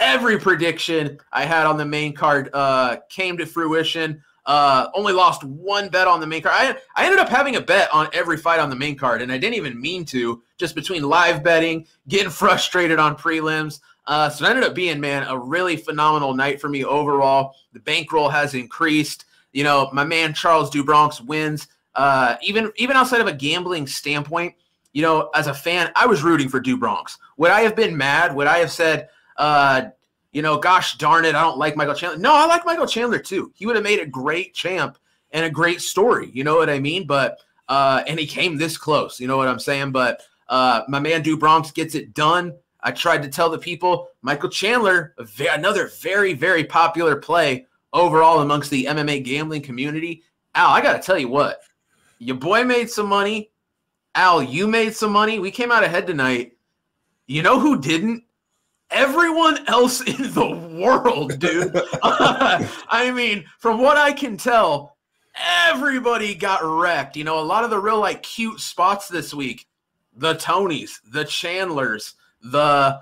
every 0.04 0.38
prediction 0.38 1.20
I 1.32 1.46
had 1.46 1.66
on 1.66 1.78
the 1.78 1.86
main 1.86 2.14
card 2.14 2.50
uh, 2.54 2.98
came 3.10 3.38
to 3.38 3.46
fruition. 3.46 4.22
Uh, 4.46 4.90
only 4.94 5.14
lost 5.14 5.44
one 5.46 5.88
bet 5.88 6.08
on 6.08 6.20
the 6.20 6.28
main 6.28 6.42
card. 6.42 6.56
I, 6.56 6.76
I 6.96 7.06
ended 7.06 7.20
up 7.20 7.30
having 7.30 7.56
a 7.56 7.62
bet 7.62 7.92
on 7.94 8.10
every 8.12 8.36
fight 8.36 8.60
on 8.60 8.70
the 8.70 8.76
main 8.76 8.98
card, 8.98 9.22
and 9.22 9.32
I 9.32 9.38
didn't 9.38 9.56
even 9.56 9.80
mean 9.80 10.04
to, 10.06 10.44
just 10.58 10.76
between 10.76 11.04
live 11.04 11.44
betting, 11.44 11.88
getting 12.10 12.30
frustrated 12.30 13.00
on 13.00 13.16
prelims. 13.16 13.80
Uh, 14.06 14.30
so 14.30 14.46
it 14.46 14.50
ended 14.50 14.66
up 14.66 14.76
being, 14.76 15.00
man, 15.00 15.26
a 15.30 15.38
really 15.38 15.78
phenomenal 15.78 16.34
night 16.34 16.60
for 16.60 16.68
me 16.68 16.84
overall. 16.84 17.56
The 17.72 17.80
bankroll 17.80 18.28
has 18.30 18.54
increased. 18.54 19.26
You 19.54 19.64
know, 19.64 19.90
my 19.94 20.04
man 20.04 20.34
Charles 20.34 20.70
do 20.70 20.84
Bronx 20.84 21.22
wins. 21.22 21.68
Uh, 21.96 22.36
even 22.42 22.72
even 22.76 22.98
outside 22.98 23.22
of 23.22 23.28
a 23.28 23.34
gambling 23.34 23.88
standpoint, 23.88 24.56
you 24.94 25.02
know, 25.02 25.30
as 25.36 25.48
a 25.48 25.54
fan, 25.54 25.92
I 25.96 26.06
was 26.06 26.24
rooting 26.24 26.50
for 26.50 26.60
do 26.60 26.76
Bronx. 26.76 27.18
Would 27.38 27.52
I 27.52 27.62
have 27.62 27.76
been 27.76 27.96
mad? 27.96 28.36
Would 28.36 28.48
I 28.48 28.60
have 28.60 28.72
said, 28.72 29.10
uh, 29.38 29.86
you 30.32 30.42
know, 30.42 30.58
gosh 30.58 30.98
darn 30.98 31.26
it, 31.26 31.36
I 31.36 31.42
don't 31.42 31.58
like 31.58 31.76
Michael 31.76 31.94
Chandler. 31.94 32.20
No, 32.20 32.34
I 32.34 32.46
like 32.46 32.66
Michael 32.66 32.88
Chandler 32.88 33.20
too. 33.20 33.52
He 33.56 33.66
would 33.66 33.76
have 33.76 33.84
made 33.84 34.00
a 34.00 34.06
great 34.06 34.54
champ 34.54 34.98
and 35.32 35.46
a 35.46 35.50
great 35.50 35.82
story. 35.82 36.30
You 36.34 36.44
know 36.44 36.56
what 36.56 36.70
I 36.70 36.80
mean? 36.80 37.06
But 37.06 37.40
uh, 37.70 38.04
and 38.08 38.20
he 38.20 38.26
came 38.26 38.58
this 38.58 38.78
close. 38.78 39.20
You 39.20 39.28
know 39.28 39.38
what 39.38 39.48
I'm 39.48 39.60
saying? 39.60 39.92
But 39.92 40.22
uh, 40.50 40.82
my 40.88 41.00
man 41.00 41.22
Do 41.22 41.38
Bronx 41.38 41.72
gets 41.72 41.96
it 41.96 42.14
done. 42.14 42.54
I 42.82 42.92
tried 42.92 43.24
to 43.24 43.30
tell 43.30 43.50
the 43.50 43.60
people 43.60 44.10
Michael 44.22 44.50
Chandler, 44.50 45.16
another 45.40 45.90
very 46.02 46.34
very 46.34 46.64
popular 46.64 47.16
play 47.16 47.66
overall 47.94 48.40
amongst 48.40 48.72
the 48.72 48.86
MMA 48.86 49.24
gambling 49.24 49.62
community. 49.62 50.24
Al, 50.56 50.72
I 50.72 50.82
got 50.82 50.94
to 50.94 51.02
tell 51.02 51.18
you 51.18 51.30
what, 51.30 51.62
your 52.20 52.38
boy 52.38 52.64
made 52.64 52.90
some 52.90 53.08
money. 53.08 53.52
Al, 54.16 54.44
you 54.44 54.68
made 54.68 54.96
some 54.96 55.12
money. 55.12 55.40
We 55.40 55.52
came 55.52 55.72
out 55.72 55.84
ahead 55.84 56.06
tonight. 56.06 56.54
You 57.26 57.42
know 57.42 57.60
who 57.60 57.80
didn't? 57.80 58.24
Everyone 58.94 59.68
else 59.68 60.02
in 60.02 60.34
the 60.34 60.78
world, 60.80 61.40
dude. 61.40 61.76
I 62.04 63.12
mean, 63.14 63.46
from 63.60 63.82
what 63.82 63.98
I 63.98 64.14
can 64.14 64.38
tell, 64.38 64.96
everybody 65.36 66.36
got 66.36 66.64
wrecked. 66.64 67.18
You 67.18 67.24
know, 67.24 67.40
a 67.40 67.42
lot 67.42 67.64
of 67.64 67.70
the 67.70 67.80
real 67.80 68.00
like 68.00 68.24
cute 68.24 68.60
spots 68.60 69.08
this 69.08 69.34
week, 69.34 69.68
the 70.16 70.36
Tonys, 70.36 71.00
the 71.12 71.26
Chandlers, 71.26 72.16
the 72.42 73.00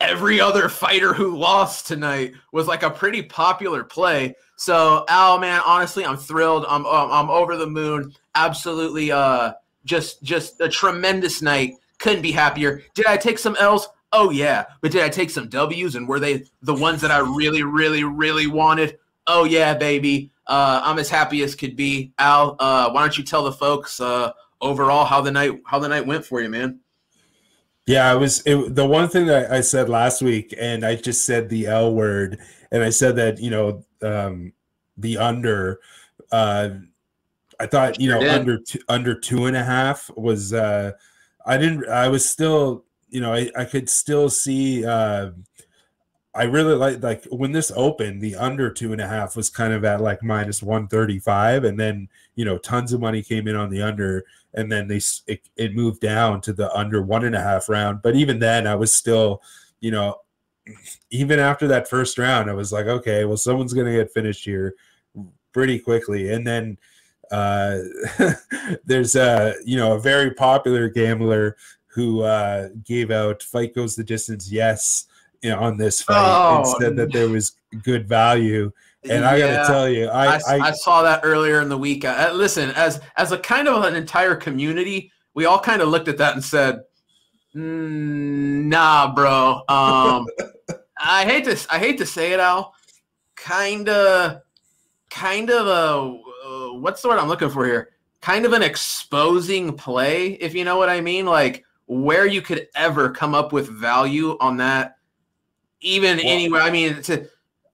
every 0.00 0.40
other 0.40 0.68
fighter 0.68 1.14
who 1.14 1.36
lost 1.36 1.86
tonight 1.86 2.34
was 2.52 2.66
like 2.66 2.82
a 2.82 2.90
pretty 2.90 3.22
popular 3.22 3.84
play. 3.84 4.34
So, 4.56 5.04
Al, 5.08 5.38
man, 5.38 5.60
honestly, 5.66 6.04
I'm 6.04 6.16
thrilled. 6.16 6.64
I'm 6.68 6.86
um, 6.86 7.10
I'm 7.10 7.30
over 7.30 7.56
the 7.56 7.66
moon. 7.66 8.12
Absolutely, 8.34 9.10
uh, 9.10 9.52
just 9.84 10.22
just 10.22 10.60
a 10.60 10.68
tremendous 10.68 11.42
night. 11.42 11.74
Couldn't 11.98 12.22
be 12.22 12.32
happier. 12.32 12.82
Did 12.94 13.06
I 13.06 13.16
take 13.16 13.38
some 13.38 13.56
L's? 13.58 13.88
Oh 14.16 14.30
yeah, 14.30 14.66
but 14.80 14.92
did 14.92 15.02
I 15.02 15.08
take 15.08 15.28
some 15.28 15.48
W's? 15.48 15.96
And 15.96 16.06
were 16.06 16.20
they 16.20 16.44
the 16.62 16.72
ones 16.72 17.00
that 17.00 17.10
I 17.10 17.18
really, 17.18 17.64
really, 17.64 18.04
really 18.04 18.46
wanted? 18.46 18.98
Oh 19.26 19.42
yeah, 19.42 19.74
baby. 19.74 20.30
Uh, 20.46 20.80
I'm 20.84 21.00
as 21.00 21.10
happy 21.10 21.42
as 21.42 21.56
could 21.56 21.74
be. 21.74 22.12
Al, 22.18 22.54
uh, 22.60 22.90
why 22.92 23.00
don't 23.00 23.18
you 23.18 23.24
tell 23.24 23.42
the 23.42 23.52
folks 23.52 24.00
uh, 24.00 24.30
overall 24.60 25.04
how 25.04 25.20
the 25.20 25.32
night 25.32 25.60
how 25.66 25.80
the 25.80 25.88
night 25.88 26.06
went 26.06 26.24
for 26.24 26.40
you, 26.40 26.48
man? 26.48 26.78
Yeah, 27.86 28.08
I 28.08 28.14
was 28.14 28.40
it, 28.46 28.76
the 28.76 28.86
one 28.86 29.08
thing 29.08 29.26
that 29.26 29.50
I 29.50 29.60
said 29.62 29.88
last 29.88 30.22
week, 30.22 30.54
and 30.60 30.86
I 30.86 30.94
just 30.94 31.26
said 31.26 31.48
the 31.48 31.66
L 31.66 31.92
word, 31.92 32.38
and 32.70 32.84
I 32.84 32.90
said 32.90 33.16
that 33.16 33.40
you 33.40 33.50
know 33.50 33.84
um, 34.00 34.52
the 34.96 35.18
under. 35.18 35.80
Uh, 36.30 36.70
I 37.58 37.66
thought 37.66 38.00
you 38.00 38.10
know 38.10 38.20
under 38.30 38.58
two, 38.58 38.78
under 38.88 39.18
two 39.18 39.46
and 39.46 39.56
a 39.56 39.64
half 39.64 40.08
was. 40.16 40.52
Uh, 40.52 40.92
I 41.46 41.58
didn't. 41.58 41.88
I 41.88 42.08
was 42.08 42.26
still 42.26 42.83
you 43.14 43.20
know 43.20 43.32
I, 43.32 43.48
I 43.56 43.64
could 43.64 43.88
still 43.88 44.28
see. 44.28 44.84
Uh, 44.84 45.30
I 46.34 46.42
really 46.44 46.74
like 46.74 47.00
like 47.00 47.24
when 47.30 47.52
this 47.52 47.70
opened, 47.76 48.20
the 48.20 48.34
under 48.34 48.70
two 48.70 48.90
and 48.90 49.00
a 49.00 49.06
half 49.06 49.36
was 49.36 49.48
kind 49.48 49.72
of 49.72 49.84
at 49.84 50.00
like 50.00 50.20
minus 50.20 50.64
one 50.64 50.88
thirty 50.88 51.20
five, 51.20 51.62
and 51.62 51.78
then 51.78 52.08
you 52.34 52.44
know 52.44 52.58
tons 52.58 52.92
of 52.92 53.00
money 53.00 53.22
came 53.22 53.46
in 53.46 53.54
on 53.54 53.70
the 53.70 53.80
under, 53.80 54.24
and 54.52 54.70
then 54.70 54.88
they 54.88 55.00
it, 55.28 55.48
it 55.56 55.76
moved 55.76 56.00
down 56.00 56.40
to 56.40 56.52
the 56.52 56.74
under 56.76 57.00
one 57.02 57.24
and 57.24 57.36
a 57.36 57.40
half 57.40 57.68
round. 57.68 58.02
But 58.02 58.16
even 58.16 58.40
then, 58.40 58.66
I 58.66 58.74
was 58.74 58.92
still, 58.92 59.40
you 59.78 59.92
know, 59.92 60.16
even 61.10 61.38
after 61.38 61.68
that 61.68 61.88
first 61.88 62.18
round, 62.18 62.50
I 62.50 62.54
was 62.54 62.72
like, 62.72 62.86
okay, 62.86 63.24
well, 63.24 63.36
someone's 63.36 63.74
gonna 63.74 63.92
get 63.92 64.12
finished 64.12 64.44
here 64.44 64.74
pretty 65.52 65.78
quickly, 65.78 66.32
and 66.32 66.44
then 66.44 66.78
uh, 67.30 67.78
there's 68.84 69.14
a 69.14 69.54
you 69.64 69.76
know 69.76 69.92
a 69.92 70.00
very 70.00 70.32
popular 70.32 70.88
gambler 70.88 71.56
who 71.94 72.22
uh, 72.22 72.68
gave 72.84 73.10
out 73.12 73.42
fight 73.42 73.74
goes 73.74 73.94
the 73.94 74.02
distance 74.02 74.50
yes 74.50 75.06
on 75.52 75.76
this 75.76 76.02
fight 76.02 76.16
oh, 76.16 76.56
and 76.58 76.66
said 76.82 76.96
that 76.96 77.12
there 77.12 77.28
was 77.28 77.52
good 77.82 78.08
value. 78.08 78.72
And 79.08 79.24
I 79.24 79.38
got 79.38 79.62
to 79.62 79.72
tell 79.72 79.88
you, 79.88 80.08
I, 80.08 80.36
I, 80.36 80.58
I, 80.60 80.70
saw 80.72 81.02
that 81.02 81.20
earlier 81.24 81.60
in 81.60 81.68
the 81.68 81.76
week. 81.76 82.06
Uh, 82.06 82.30
listen, 82.32 82.70
as 82.70 83.00
as 83.16 83.32
a 83.32 83.38
kind 83.38 83.68
of 83.68 83.84
an 83.84 83.94
entire 83.94 84.34
community, 84.34 85.12
we 85.34 85.44
all 85.44 85.58
kind 85.58 85.82
of 85.82 85.88
looked 85.88 86.08
at 86.08 86.16
that 86.18 86.32
and 86.32 86.42
said, 86.42 86.80
mm, 87.54 88.64
"Nah, 88.64 89.14
bro." 89.14 89.62
Um, 89.68 90.26
I 90.98 91.26
hate 91.26 91.44
to 91.44 91.66
I 91.70 91.78
hate 91.78 91.98
to 91.98 92.06
say 92.06 92.32
it, 92.32 92.40
Al. 92.40 92.72
Kind 93.36 93.90
of, 93.90 94.40
kind 95.10 95.50
of 95.50 95.66
a 95.66 96.48
uh, 96.48 96.78
what's 96.78 97.02
the 97.02 97.08
word 97.08 97.18
I'm 97.18 97.28
looking 97.28 97.50
for 97.50 97.66
here? 97.66 97.90
Kind 98.22 98.46
of 98.46 98.54
an 98.54 98.62
exposing 98.62 99.76
play, 99.76 100.28
if 100.28 100.54
you 100.54 100.64
know 100.64 100.78
what 100.78 100.88
I 100.88 101.02
mean. 101.02 101.26
Like 101.26 101.62
where 101.86 102.26
you 102.26 102.42
could 102.42 102.68
ever 102.74 103.10
come 103.10 103.34
up 103.34 103.52
with 103.52 103.68
value 103.68 104.36
on 104.40 104.56
that 104.58 104.96
even 105.80 106.16
well, 106.16 106.26
anywhere. 106.26 106.62
I 106.62 106.70
mean, 106.70 107.02
to, 107.02 107.28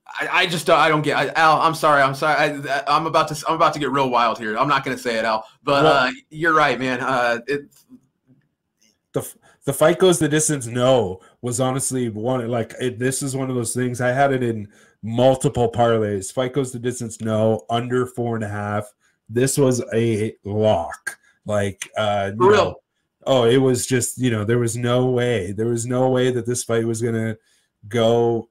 I, 0.07 0.29
I, 0.33 0.47
just 0.47 0.67
don't, 0.67 0.79
I 0.79 0.89
don't 0.89 1.03
get. 1.03 1.17
I, 1.17 1.29
Al, 1.41 1.61
I'm 1.61 1.75
sorry. 1.75 2.03
I'm 2.03 2.15
sorry. 2.15 2.37
I, 2.69 2.97
am 2.97 3.07
about 3.07 3.29
to 3.29 3.45
I'm 3.49 3.55
about 3.55 3.73
to 3.75 3.79
get 3.79 3.91
real 3.91 4.11
wild 4.11 4.39
here. 4.39 4.57
I'm 4.59 4.69
not 4.69 4.85
going 4.85 4.97
to 4.97 5.03
say 5.03 5.17
it, 5.17 5.25
Al. 5.25 5.47
But 5.63 5.85
well, 5.85 6.09
uh, 6.09 6.11
you're 6.31 6.55
right, 6.55 6.79
man. 6.79 7.01
Uh, 7.01 7.39
it, 7.47 7.63
the 9.13 9.35
the 9.65 9.73
fight 9.73 9.99
goes 9.99 10.19
the 10.19 10.29
distance. 10.29 10.67
No, 10.67 11.21
was 11.43 11.61
honestly 11.61 12.09
one 12.09 12.47
like 12.49 12.75
it, 12.81 12.99
this 12.99 13.23
is 13.23 13.37
one 13.37 13.51
of 13.51 13.57
those 13.57 13.75
things. 13.75 14.01
I 14.01 14.09
had 14.09 14.33
it 14.33 14.43
in 14.43 14.69
multiple 15.03 15.71
parlays. 15.71 16.33
Fight 16.33 16.53
goes 16.53 16.73
the 16.73 16.79
distance. 16.79 17.21
No, 17.21 17.65
under 17.71 18.07
four 18.07 18.35
and 18.35 18.45
a 18.45 18.49
half. 18.49 18.93
This 19.29 19.57
was 19.57 19.83
a 19.95 20.35
lock. 20.45 21.19
Like 21.47 21.89
uh, 21.97 22.33
real. 22.37 22.51
Know, 22.51 22.77
oh, 23.27 23.45
it 23.45 23.59
was 23.59 23.87
just 23.87 24.19
you 24.19 24.31
know 24.31 24.45
there 24.45 24.59
was 24.59 24.77
no 24.77 25.07
way. 25.07 25.53
There 25.53 25.69
was 25.69 25.87
no 25.87 26.09
way 26.09 26.31
that 26.31 26.47
this 26.47 26.65
fight 26.65 26.87
was 26.87 27.03
gonna 27.03 27.37
go 27.89 28.49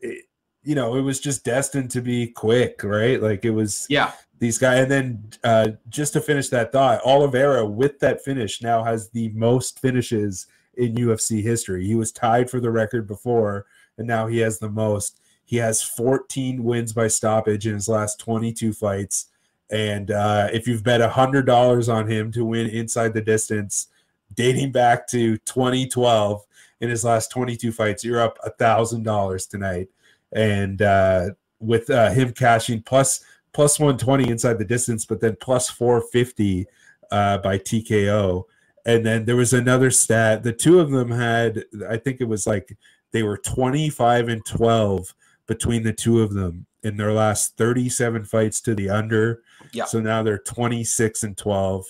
it, 0.00 0.24
you 0.62 0.74
know 0.74 0.96
it 0.96 1.02
was 1.02 1.20
just 1.20 1.44
destined 1.44 1.90
to 1.92 2.00
be 2.00 2.26
quick 2.26 2.82
right? 2.82 3.20
Like 3.22 3.44
it 3.44 3.50
was 3.50 3.86
yeah. 3.88 4.12
these 4.38 4.58
guys 4.58 4.82
and 4.82 4.90
then 4.90 5.30
uh 5.44 5.68
just 5.88 6.12
to 6.14 6.20
finish 6.20 6.48
that 6.48 6.72
thought 6.72 7.00
Oliveira 7.04 7.64
with 7.64 8.00
that 8.00 8.24
finish 8.24 8.62
now 8.62 8.82
has 8.82 9.10
the 9.10 9.28
most 9.30 9.80
finishes 9.80 10.46
in 10.76 10.94
UFC 10.94 11.42
history. 11.42 11.86
He 11.86 11.94
was 11.94 12.10
tied 12.10 12.50
for 12.50 12.60
the 12.60 12.70
record 12.70 13.06
before 13.06 13.66
and 13.96 14.06
now 14.06 14.26
he 14.26 14.38
has 14.38 14.58
the 14.58 14.70
most. 14.70 15.20
He 15.44 15.58
has 15.58 15.82
14 15.82 16.64
wins 16.64 16.92
by 16.92 17.06
stoppage 17.08 17.66
in 17.66 17.74
his 17.74 17.88
last 17.88 18.18
22 18.18 18.72
fights 18.72 19.26
and 19.70 20.10
uh, 20.10 20.48
if 20.52 20.66
you've 20.66 20.82
bet 20.82 21.00
$100 21.00 21.94
on 21.94 22.08
him 22.08 22.32
to 22.32 22.44
win 22.44 22.68
inside 22.68 23.14
the 23.14 23.20
distance 23.20 23.88
dating 24.34 24.72
back 24.72 25.06
to 25.08 25.36
2012 25.38 26.44
in 26.80 26.90
his 26.90 27.04
last 27.04 27.30
22 27.30 27.72
fights. 27.72 28.04
You're 28.04 28.20
up 28.20 28.38
a 28.44 28.50
thousand 28.50 29.04
dollars 29.04 29.46
tonight, 29.46 29.88
and 30.32 30.82
uh, 30.82 31.30
with 31.60 31.90
uh, 31.90 32.10
him 32.10 32.32
cashing 32.32 32.82
plus 32.82 33.24
plus 33.54 33.78
120 33.78 34.28
inside 34.28 34.58
the 34.58 34.64
distance, 34.64 35.06
but 35.06 35.20
then 35.20 35.36
plus 35.40 35.70
450 35.70 36.66
uh, 37.10 37.38
by 37.38 37.56
TKO. 37.56 38.44
And 38.84 39.06
then 39.06 39.24
there 39.24 39.36
was 39.36 39.54
another 39.54 39.90
stat. 39.90 40.42
The 40.42 40.52
two 40.52 40.80
of 40.80 40.90
them 40.90 41.10
had, 41.10 41.64
I 41.88 41.96
think 41.96 42.20
it 42.20 42.28
was 42.28 42.46
like 42.46 42.76
they 43.12 43.22
were 43.22 43.38
25 43.38 44.28
and 44.28 44.44
12 44.44 45.14
between 45.46 45.84
the 45.84 45.92
two 45.92 46.20
of 46.20 46.34
them 46.34 46.66
in 46.82 46.96
their 46.96 47.12
last 47.12 47.56
37 47.56 48.24
fights 48.24 48.60
to 48.62 48.74
the 48.74 48.90
under. 48.90 49.42
Yeah. 49.72 49.84
So 49.86 50.00
now 50.00 50.22
they're 50.22 50.38
26 50.38 51.22
and 51.22 51.36
12. 51.36 51.86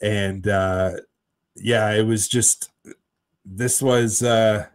And 0.00 0.46
uh, 0.46 0.92
yeah, 1.60 1.90
it 1.92 2.06
was 2.06 2.28
just 2.28 2.70
this 3.44 3.80
was 3.80 4.22
uh 4.22 4.66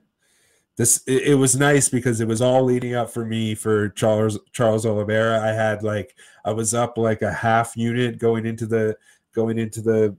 this 0.77 1.03
it, 1.05 1.23
it, 1.23 1.35
was 1.35 1.55
nice 1.55 1.87
because 1.87 2.19
it 2.19 2.27
was 2.27 2.41
all 2.41 2.63
leading 2.63 2.95
up 2.95 3.09
for 3.09 3.23
me 3.23 3.53
for 3.53 3.89
Charles 3.89 4.39
Charles 4.51 4.85
Oliveira. 4.85 5.39
I 5.41 5.49
had 5.49 5.83
like 5.83 6.15
I 6.45 6.51
was 6.51 6.73
up 6.73 6.97
like 6.97 7.21
a 7.21 7.31
half 7.31 7.77
unit 7.77 8.17
going 8.17 8.45
into 8.45 8.65
the 8.65 8.97
going 9.33 9.59
into 9.59 9.81
the 9.81 10.17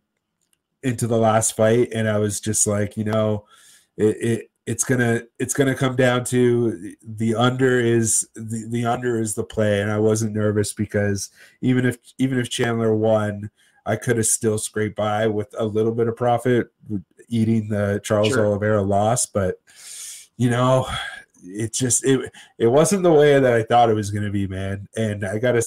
into 0.82 1.06
the 1.06 1.18
last 1.18 1.56
fight, 1.56 1.88
and 1.92 2.08
I 2.08 2.18
was 2.18 2.40
just 2.40 2.66
like, 2.66 2.96
you 2.96 3.04
know, 3.04 3.46
it, 3.96 4.16
it 4.20 4.50
it's 4.66 4.84
gonna 4.84 5.22
it's 5.38 5.54
gonna 5.54 5.74
come 5.74 5.96
down 5.96 6.24
to 6.24 6.94
the 7.02 7.34
under 7.34 7.80
is 7.80 8.28
the, 8.34 8.66
the 8.70 8.86
under 8.86 9.20
is 9.20 9.34
the 9.34 9.44
play, 9.44 9.80
and 9.80 9.90
I 9.90 9.98
wasn't 9.98 10.34
nervous 10.34 10.72
because 10.72 11.30
even 11.60 11.84
if 11.84 11.98
even 12.18 12.38
if 12.38 12.48
Chandler 12.48 12.94
won, 12.94 13.50
I 13.86 13.96
could 13.96 14.16
have 14.16 14.26
still 14.26 14.58
scraped 14.58 14.96
by 14.96 15.26
with 15.26 15.54
a 15.58 15.64
little 15.64 15.92
bit 15.92 16.08
of 16.08 16.16
profit 16.16 16.68
eating 17.28 17.68
the 17.68 18.00
Charles 18.02 18.28
sure. 18.28 18.46
Oliveira 18.46 18.82
loss, 18.82 19.26
but 19.26 19.60
you 20.36 20.50
know, 20.50 20.86
it 21.42 21.72
just 21.72 22.04
it 22.04 22.32
it 22.58 22.66
wasn't 22.68 23.02
the 23.02 23.12
way 23.12 23.38
that 23.38 23.52
I 23.52 23.62
thought 23.62 23.90
it 23.90 23.94
was 23.94 24.10
going 24.10 24.24
to 24.24 24.30
be, 24.30 24.46
man. 24.46 24.88
And 24.96 25.24
I 25.24 25.38
got 25.38 25.52
to 25.52 25.62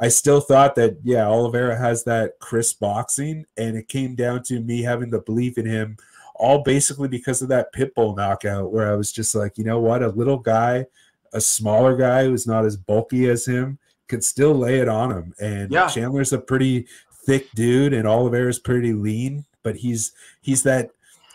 I 0.00 0.08
still 0.08 0.40
thought 0.40 0.76
that 0.76 0.98
yeah, 1.02 1.26
Oliveira 1.26 1.76
has 1.76 2.04
that 2.04 2.38
crisp 2.38 2.80
boxing 2.80 3.44
and 3.56 3.76
it 3.76 3.88
came 3.88 4.14
down 4.14 4.42
to 4.44 4.60
me 4.60 4.82
having 4.82 5.10
the 5.10 5.20
belief 5.20 5.58
in 5.58 5.66
him 5.66 5.96
all 6.38 6.62
basically 6.62 7.08
because 7.08 7.42
of 7.42 7.48
that 7.48 7.72
pitbull 7.72 8.16
knockout 8.16 8.72
where 8.72 8.90
I 8.90 8.94
was 8.94 9.12
just 9.12 9.34
like, 9.34 9.58
you 9.58 9.64
know 9.64 9.80
what, 9.80 10.02
a 10.02 10.08
little 10.08 10.38
guy, 10.38 10.86
a 11.32 11.40
smaller 11.40 11.96
guy 11.96 12.24
who's 12.24 12.46
not 12.46 12.64
as 12.64 12.76
bulky 12.76 13.28
as 13.28 13.44
him 13.44 13.78
could 14.06 14.24
still 14.24 14.54
lay 14.54 14.78
it 14.78 14.88
on 14.88 15.10
him. 15.10 15.34
And 15.40 15.70
yeah. 15.70 15.88
Chandler's 15.88 16.32
a 16.32 16.38
pretty 16.38 16.86
thick 17.26 17.50
dude 17.52 17.92
and 17.92 18.06
Oliver 18.06 18.48
is 18.48 18.58
pretty 18.58 18.92
lean 18.92 19.44
but 19.62 19.76
he's 19.76 20.12
he's 20.40 20.62
that 20.62 20.90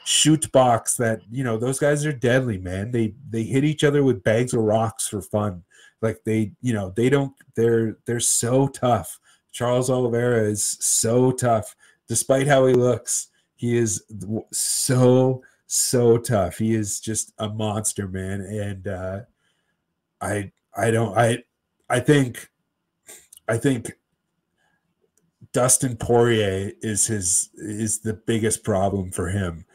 Chute 0.06 0.52
Boxe 0.52 0.96
that 0.98 1.22
you 1.32 1.44
know 1.44 1.58
those 1.58 1.80
guys 1.80 2.06
are 2.06 2.12
deadly 2.12 2.58
man. 2.58 2.92
They 2.92 3.14
they 3.30 3.44
hit 3.44 3.64
each 3.64 3.84
other 3.84 4.04
with 4.04 4.24
bags 4.24 4.54
of 4.54 4.62
rocks 4.62 5.08
for 5.08 5.22
fun. 5.22 5.64
Like 6.02 6.24
they 6.26 6.54
you 6.62 6.74
know 6.74 6.94
they 6.96 7.10
don't 7.10 7.34
they're 7.56 7.98
they're 8.06 8.20
so 8.20 8.68
tough. 8.68 9.20
Charles 9.52 9.90
oliveira 9.90 10.44
is 10.44 10.64
so 10.64 11.32
tough. 11.32 11.76
Despite 12.08 12.48
how 12.48 12.66
he 12.66 12.74
looks 12.74 13.30
he 13.56 13.78
is 13.78 14.04
so 14.52 15.42
so 15.68 16.18
tough. 16.18 16.58
He 16.58 16.74
is 16.74 17.00
just 17.00 17.34
a 17.38 17.50
monster 17.50 18.08
man. 18.08 18.42
And 18.42 18.88
uh 18.88 19.20
i 20.22 20.52
i 20.76 20.90
don't 20.90 21.18
i 21.18 21.44
i 21.90 22.00
think 22.00 22.50
i 23.48 23.58
think 23.58 23.94
Dustin 25.54 25.96
Poirier 25.96 26.72
is 26.82 27.08
his 27.08 27.50
is 27.56 28.00
the 28.00 28.14
biggest 28.14 28.64
problem 28.64 29.12
for 29.12 29.30
him. 29.30 29.66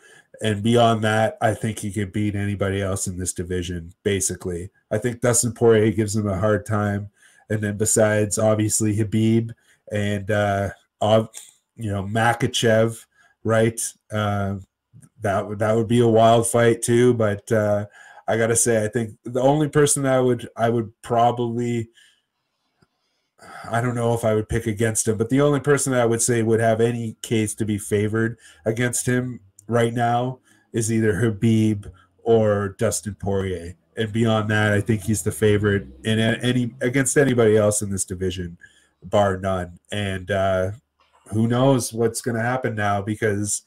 And 0.40 0.62
beyond 0.62 1.02
that, 1.04 1.36
I 1.40 1.54
think 1.54 1.78
he 1.78 1.92
could 1.92 2.12
beat 2.12 2.36
anybody 2.36 2.80
else 2.80 3.06
in 3.06 3.18
this 3.18 3.32
division, 3.32 3.92
basically. 4.04 4.70
I 4.90 4.98
think 4.98 5.20
Dustin 5.20 5.52
Poirier 5.52 5.90
gives 5.90 6.14
him 6.14 6.28
a 6.28 6.38
hard 6.38 6.64
time. 6.64 7.10
And 7.50 7.60
then 7.60 7.76
besides 7.76 8.38
obviously 8.38 8.96
Khabib 8.96 9.52
and 9.90 10.30
uh, 10.30 10.70
you 11.00 11.90
know, 11.90 12.02
Makhachev, 12.02 13.04
right? 13.44 13.80
Uh, 14.12 14.56
that 15.20 15.48
would 15.48 15.58
that 15.60 15.74
would 15.74 15.88
be 15.88 16.00
a 16.00 16.08
wild 16.08 16.46
fight 16.46 16.82
too. 16.82 17.14
But 17.14 17.50
uh, 17.50 17.86
I 18.26 18.36
gotta 18.36 18.56
say, 18.56 18.84
I 18.84 18.88
think 18.88 19.16
the 19.24 19.40
only 19.40 19.68
person 19.68 20.06
I 20.06 20.20
would 20.20 20.48
I 20.56 20.68
would 20.68 20.92
probably 21.02 21.88
I 23.70 23.80
don't 23.80 23.94
know 23.94 24.14
if 24.14 24.24
I 24.24 24.34
would 24.34 24.48
pick 24.48 24.66
against 24.66 25.06
him, 25.06 25.16
but 25.16 25.30
the 25.30 25.40
only 25.40 25.60
person 25.60 25.92
that 25.92 26.02
I 26.02 26.06
would 26.06 26.22
say 26.22 26.42
would 26.42 26.60
have 26.60 26.80
any 26.80 27.16
case 27.22 27.54
to 27.56 27.64
be 27.64 27.78
favored 27.78 28.38
against 28.64 29.06
him 29.06 29.40
right 29.66 29.92
now 29.92 30.40
is 30.72 30.92
either 30.92 31.14
Khabib 31.14 31.90
or 32.22 32.70
Dustin 32.78 33.14
Poirier. 33.14 33.74
And 33.96 34.12
beyond 34.12 34.48
that, 34.50 34.72
I 34.72 34.80
think 34.80 35.02
he's 35.02 35.22
the 35.22 35.32
favorite 35.32 35.86
in 36.04 36.18
any 36.18 36.74
against 36.80 37.16
anybody 37.16 37.56
else 37.56 37.82
in 37.82 37.90
this 37.90 38.04
division, 38.04 38.58
bar 39.02 39.38
none. 39.38 39.78
And 39.90 40.30
uh, 40.30 40.70
who 41.32 41.48
knows 41.48 41.92
what's 41.92 42.20
going 42.20 42.36
to 42.36 42.42
happen 42.42 42.74
now 42.74 43.02
because 43.02 43.62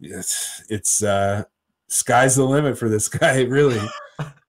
it's 0.00 0.64
it's 0.68 1.02
uh, 1.02 1.44
sky's 1.88 2.36
the 2.36 2.44
limit 2.44 2.78
for 2.78 2.88
this 2.88 3.08
guy, 3.20 3.42
really. 3.42 3.80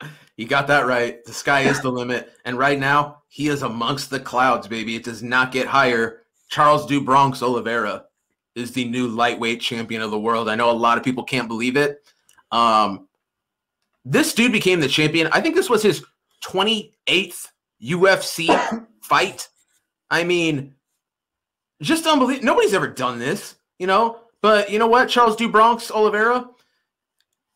you 0.41 0.47
got 0.47 0.65
that 0.67 0.87
right. 0.87 1.23
The 1.23 1.33
sky 1.33 1.61
is 1.61 1.81
the 1.81 1.91
limit, 1.91 2.33
and 2.45 2.57
right 2.57 2.79
now 2.79 3.21
he 3.27 3.47
is 3.47 3.61
amongst 3.61 4.09
the 4.09 4.19
clouds, 4.19 4.67
baby. 4.67 4.95
It 4.95 5.03
does 5.03 5.21
not 5.21 5.51
get 5.51 5.67
higher. 5.67 6.23
Charles 6.49 6.87
do 6.87 6.99
Bronx 6.99 7.43
Oliveira 7.43 8.05
is 8.55 8.71
the 8.71 8.85
new 8.85 9.07
lightweight 9.07 9.61
champion 9.61 10.01
of 10.01 10.09
the 10.09 10.19
world. 10.19 10.49
I 10.49 10.55
know 10.55 10.71
a 10.71 10.73
lot 10.73 10.97
of 10.97 11.03
people 11.03 11.23
can't 11.23 11.47
believe 11.47 11.77
it. 11.77 12.03
Um, 12.51 13.07
this 14.03 14.33
dude 14.33 14.51
became 14.51 14.79
the 14.79 14.87
champion. 14.87 15.27
I 15.31 15.41
think 15.41 15.53
this 15.53 15.69
was 15.69 15.83
his 15.83 16.03
28th 16.43 17.47
UFC 17.79 18.87
fight. 19.03 19.47
I 20.09 20.23
mean, 20.23 20.73
just 21.83 22.07
unbelievable. 22.07 22.47
Nobody's 22.47 22.73
ever 22.73 22.87
done 22.87 23.19
this, 23.19 23.57
you 23.77 23.85
know. 23.85 24.21
But 24.41 24.71
you 24.71 24.79
know 24.79 24.87
what, 24.87 25.07
Charles 25.07 25.35
do 25.35 25.47
Bronx 25.47 25.91
Oliveira, 25.91 26.49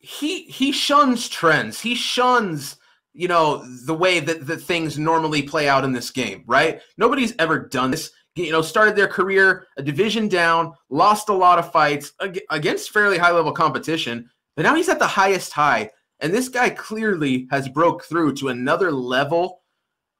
he 0.06 0.42
he 0.42 0.70
shuns 0.70 1.28
trends. 1.28 1.80
He 1.80 1.94
shuns 1.96 2.76
you 3.12 3.26
know 3.26 3.64
the 3.86 3.94
way 3.94 4.20
that, 4.20 4.46
that 4.46 4.60
things 4.60 4.98
normally 4.98 5.42
play 5.42 5.68
out 5.68 5.84
in 5.84 5.92
this 5.92 6.10
game 6.10 6.44
right? 6.46 6.80
Nobody's 6.96 7.34
ever 7.38 7.58
done 7.58 7.90
this. 7.90 8.12
You 8.36 8.52
know 8.52 8.62
started 8.62 8.94
their 8.94 9.08
career 9.08 9.66
a 9.76 9.82
division 9.82 10.28
down 10.28 10.74
lost 10.90 11.28
a 11.28 11.32
lot 11.32 11.58
of 11.58 11.72
fights 11.72 12.12
against 12.50 12.90
fairly 12.90 13.18
high 13.18 13.32
level 13.32 13.50
competition 13.50 14.28
but 14.54 14.62
now 14.62 14.74
he's 14.74 14.90
at 14.90 14.98
the 14.98 15.06
highest 15.06 15.52
high 15.52 15.90
and 16.20 16.32
this 16.32 16.48
guy 16.48 16.70
clearly 16.70 17.48
has 17.50 17.68
broke 17.68 18.04
through 18.04 18.34
to 18.34 18.48
another 18.48 18.92
level. 18.92 19.62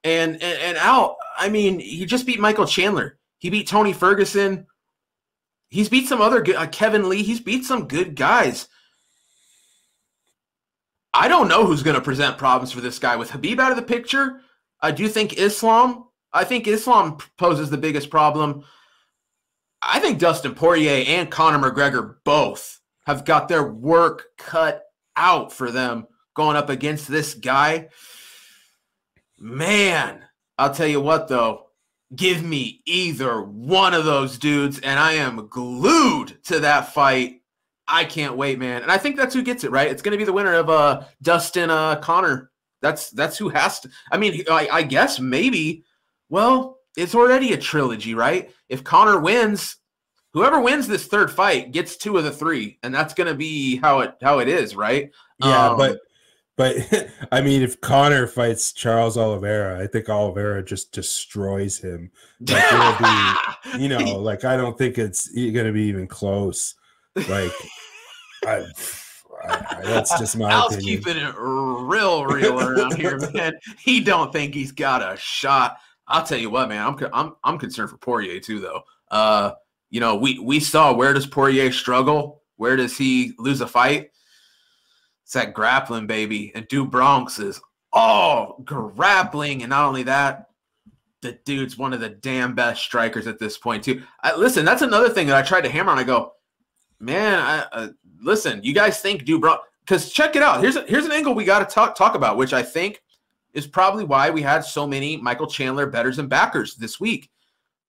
And 0.03 0.33
and, 0.33 0.59
and 0.61 0.77
out 0.77 1.15
i 1.37 1.49
mean 1.49 1.79
he 1.79 2.05
just 2.05 2.25
beat 2.25 2.39
michael 2.39 2.65
chandler. 2.65 3.19
He 3.37 3.49
beat 3.49 3.67
tony 3.67 3.93
ferguson. 3.93 4.65
He's 5.69 5.89
beat 5.89 6.07
some 6.07 6.21
other 6.21 6.41
good 6.41 6.55
uh, 6.55 6.67
kevin 6.67 7.07
lee. 7.07 7.23
He's 7.23 7.39
beat 7.39 7.63
some 7.63 7.87
good 7.87 8.15
guys 8.15 8.67
I 11.19 11.27
don't 11.27 11.47
know 11.47 11.65
who's 11.65 11.81
going 11.81 11.95
to 11.95 12.01
present 12.01 12.37
problems 12.37 12.71
for 12.71 12.79
this 12.79 12.99
guy. 12.99 13.15
With 13.15 13.31
Khabib 13.31 13.57
out 13.57 13.71
of 13.71 13.75
the 13.75 13.81
picture, 13.81 14.41
I 14.81 14.91
do 14.91 15.07
think 15.07 15.33
Islam. 15.33 16.05
I 16.31 16.43
think 16.43 16.67
Islam 16.67 17.17
poses 17.39 17.71
the 17.71 17.77
biggest 17.77 18.11
problem. 18.11 18.63
I 19.81 19.99
think 19.99 20.19
Dustin 20.19 20.53
Poirier 20.53 21.05
and 21.07 21.31
Conor 21.31 21.57
McGregor 21.57 22.17
both 22.23 22.81
have 23.07 23.25
got 23.25 23.47
their 23.47 23.63
work 23.63 24.25
cut 24.37 24.83
out 25.15 25.51
for 25.51 25.71
them 25.71 26.05
going 26.35 26.55
up 26.55 26.69
against 26.69 27.07
this 27.07 27.33
guy. 27.33 27.87
Man, 29.39 30.23
I'll 30.59 30.73
tell 30.73 30.85
you 30.85 31.01
what 31.01 31.29
though, 31.29 31.69
give 32.15 32.43
me 32.43 32.83
either 32.85 33.41
one 33.41 33.95
of 33.95 34.05
those 34.05 34.37
dudes, 34.37 34.79
and 34.81 34.99
I 34.99 35.13
am 35.13 35.47
glued 35.47 36.43
to 36.43 36.59
that 36.59 36.93
fight 36.93 37.41
I 37.87 38.03
can't 38.03 38.35
wait, 38.35 38.59
man. 38.59 38.81
And 38.81 38.91
I 38.91 38.97
think 38.97 39.15
that's 39.15 39.33
who 39.33 39.41
gets 39.41 39.63
it, 39.63 39.71
right? 39.71 39.89
It's 39.89 40.01
going 40.01 40.11
to 40.11 40.17
be 40.17 40.25
the 40.25 40.33
winner 40.33 40.53
of 40.53 40.69
uh 40.69 41.03
Dustin 41.21 41.69
uh 41.69 41.97
Conor. 41.97 42.51
That's 42.81 43.09
that's 43.11 43.37
who 43.37 43.49
has 43.49 43.79
to. 43.81 43.89
I 44.11 44.17
mean, 44.17 44.43
I, 44.49 44.67
I 44.71 44.83
guess 44.83 45.19
maybe. 45.19 45.83
Well, 46.29 46.79
it's 46.97 47.15
already 47.15 47.53
a 47.53 47.57
trilogy, 47.57 48.13
right? 48.13 48.51
If 48.69 48.83
Conor 48.83 49.19
wins, 49.19 49.77
whoever 50.33 50.59
wins 50.59 50.87
this 50.87 51.07
third 51.07 51.31
fight 51.31 51.71
gets 51.71 51.95
two 51.95 52.17
of 52.17 52.23
the 52.23 52.31
three, 52.31 52.79
and 52.83 52.93
that's 52.93 53.13
going 53.13 53.27
to 53.27 53.35
be 53.35 53.77
how 53.77 54.01
it 54.01 54.15
how 54.21 54.39
it 54.39 54.47
is, 54.47 54.75
right? 54.75 55.11
Yeah, 55.39 55.69
um, 55.69 55.77
but 55.77 55.99
but 56.57 56.75
I 57.31 57.41
mean, 57.41 57.61
if 57.61 57.79
Conor 57.79 58.27
fights 58.27 58.73
Charles 58.73 59.17
Oliveira, 59.17 59.81
I 59.81 59.87
think 59.87 60.09
Oliveira 60.09 60.63
just 60.63 60.91
destroys 60.91 61.77
him. 61.77 62.11
Like 62.41 62.63
it'll 62.73 63.77
be, 63.77 63.79
you 63.83 63.87
know, 63.87 64.19
like 64.19 64.43
I 64.43 64.57
don't 64.57 64.77
think 64.77 64.97
it's 64.97 65.29
going 65.29 65.53
to 65.53 65.71
be 65.71 65.83
even 65.83 66.07
close. 66.07 66.75
Like, 67.29 67.51
I, 68.45 68.65
I, 69.49 69.81
that's 69.83 70.17
just 70.19 70.37
my 70.37 70.51
Al's 70.51 70.75
opinion. 70.75 70.97
keeping 70.97 71.17
it 71.17 71.33
real, 71.37 72.25
real 72.25 72.59
around 72.59 72.95
here, 72.95 73.19
man. 73.33 73.53
He 73.79 73.99
don't 73.99 74.31
think 74.31 74.53
he's 74.53 74.71
got 74.71 75.01
a 75.01 75.17
shot. 75.17 75.77
I'll 76.07 76.23
tell 76.23 76.37
you 76.37 76.49
what, 76.49 76.69
man. 76.69 76.85
I'm 76.85 77.09
I'm 77.13 77.35
I'm 77.43 77.57
concerned 77.57 77.89
for 77.89 77.97
Poirier 77.97 78.39
too, 78.39 78.59
though. 78.59 78.81
Uh, 79.11 79.51
you 79.89 79.99
know, 79.99 80.15
we 80.15 80.39
we 80.39 80.59
saw 80.59 80.93
where 80.93 81.13
does 81.13 81.27
Poirier 81.27 81.71
struggle? 81.71 82.43
Where 82.55 82.75
does 82.75 82.97
he 82.97 83.33
lose 83.37 83.61
a 83.61 83.67
fight? 83.67 84.11
It's 85.23 85.33
that 85.33 85.53
grappling, 85.53 86.07
baby. 86.07 86.51
And 86.55 86.67
Do 86.67 86.85
Bronx 86.85 87.39
is 87.39 87.59
all 87.91 88.61
grappling, 88.63 89.61
and 89.63 89.69
not 89.69 89.85
only 89.85 90.03
that, 90.03 90.47
the 91.21 91.33
dude's 91.45 91.77
one 91.77 91.93
of 91.93 91.99
the 91.99 92.09
damn 92.09 92.55
best 92.55 92.81
strikers 92.81 93.27
at 93.27 93.39
this 93.39 93.57
point 93.57 93.83
too. 93.83 94.03
I, 94.23 94.35
listen, 94.35 94.65
that's 94.65 94.81
another 94.81 95.09
thing 95.09 95.27
that 95.27 95.35
I 95.35 95.41
tried 95.41 95.61
to 95.61 95.69
hammer 95.69 95.91
on. 95.91 95.99
I 95.99 96.03
go, 96.03 96.33
man, 96.99 97.39
I, 97.39 97.59
uh, 97.71 97.87
listen, 98.21 98.61
you 98.63 98.73
guys 98.73 98.99
think 98.99 99.23
Dubron? 99.23 99.59
because 99.87 100.11
check 100.11 100.35
it 100.35 100.43
out. 100.43 100.61
Here's 100.61 100.75
a, 100.75 100.83
here's 100.83 101.05
an 101.05 101.11
angle 101.13 101.33
we 101.33 101.45
got 101.45 101.67
to 101.67 101.73
talk 101.73 101.95
talk 101.95 102.15
about, 102.15 102.37
which 102.37 102.53
I 102.53 102.61
think 102.61 103.01
is 103.53 103.65
probably 103.65 104.03
why 104.03 104.29
we 104.29 104.41
had 104.41 104.61
so 104.61 104.85
many 104.85 105.17
Michael 105.17 105.47
Chandler 105.47 105.87
betters 105.87 106.19
and 106.19 106.29
backers 106.29 106.75
this 106.75 106.99
week. 106.99 107.29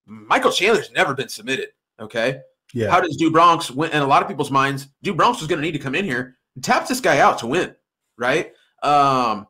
Michael 0.05 0.51
Chandler's 0.51 0.91
never 0.91 1.13
been 1.13 1.29
submitted. 1.29 1.69
Okay. 1.99 2.39
Yeah. 2.73 2.89
How 2.89 3.01
does 3.01 3.17
Do 3.17 3.31
Bronx 3.31 3.69
win? 3.69 3.91
In 3.91 4.01
a 4.01 4.07
lot 4.07 4.21
of 4.21 4.27
people's 4.27 4.51
minds, 4.51 4.87
Do 5.03 5.13
Bronx 5.13 5.39
was 5.39 5.47
going 5.47 5.59
to 5.59 5.65
need 5.65 5.73
to 5.73 5.79
come 5.79 5.95
in 5.95 6.05
here 6.05 6.37
and 6.55 6.63
tap 6.63 6.87
this 6.87 7.01
guy 7.01 7.19
out 7.19 7.39
to 7.39 7.47
win, 7.47 7.75
right? 8.17 8.53
Um, 8.81 9.47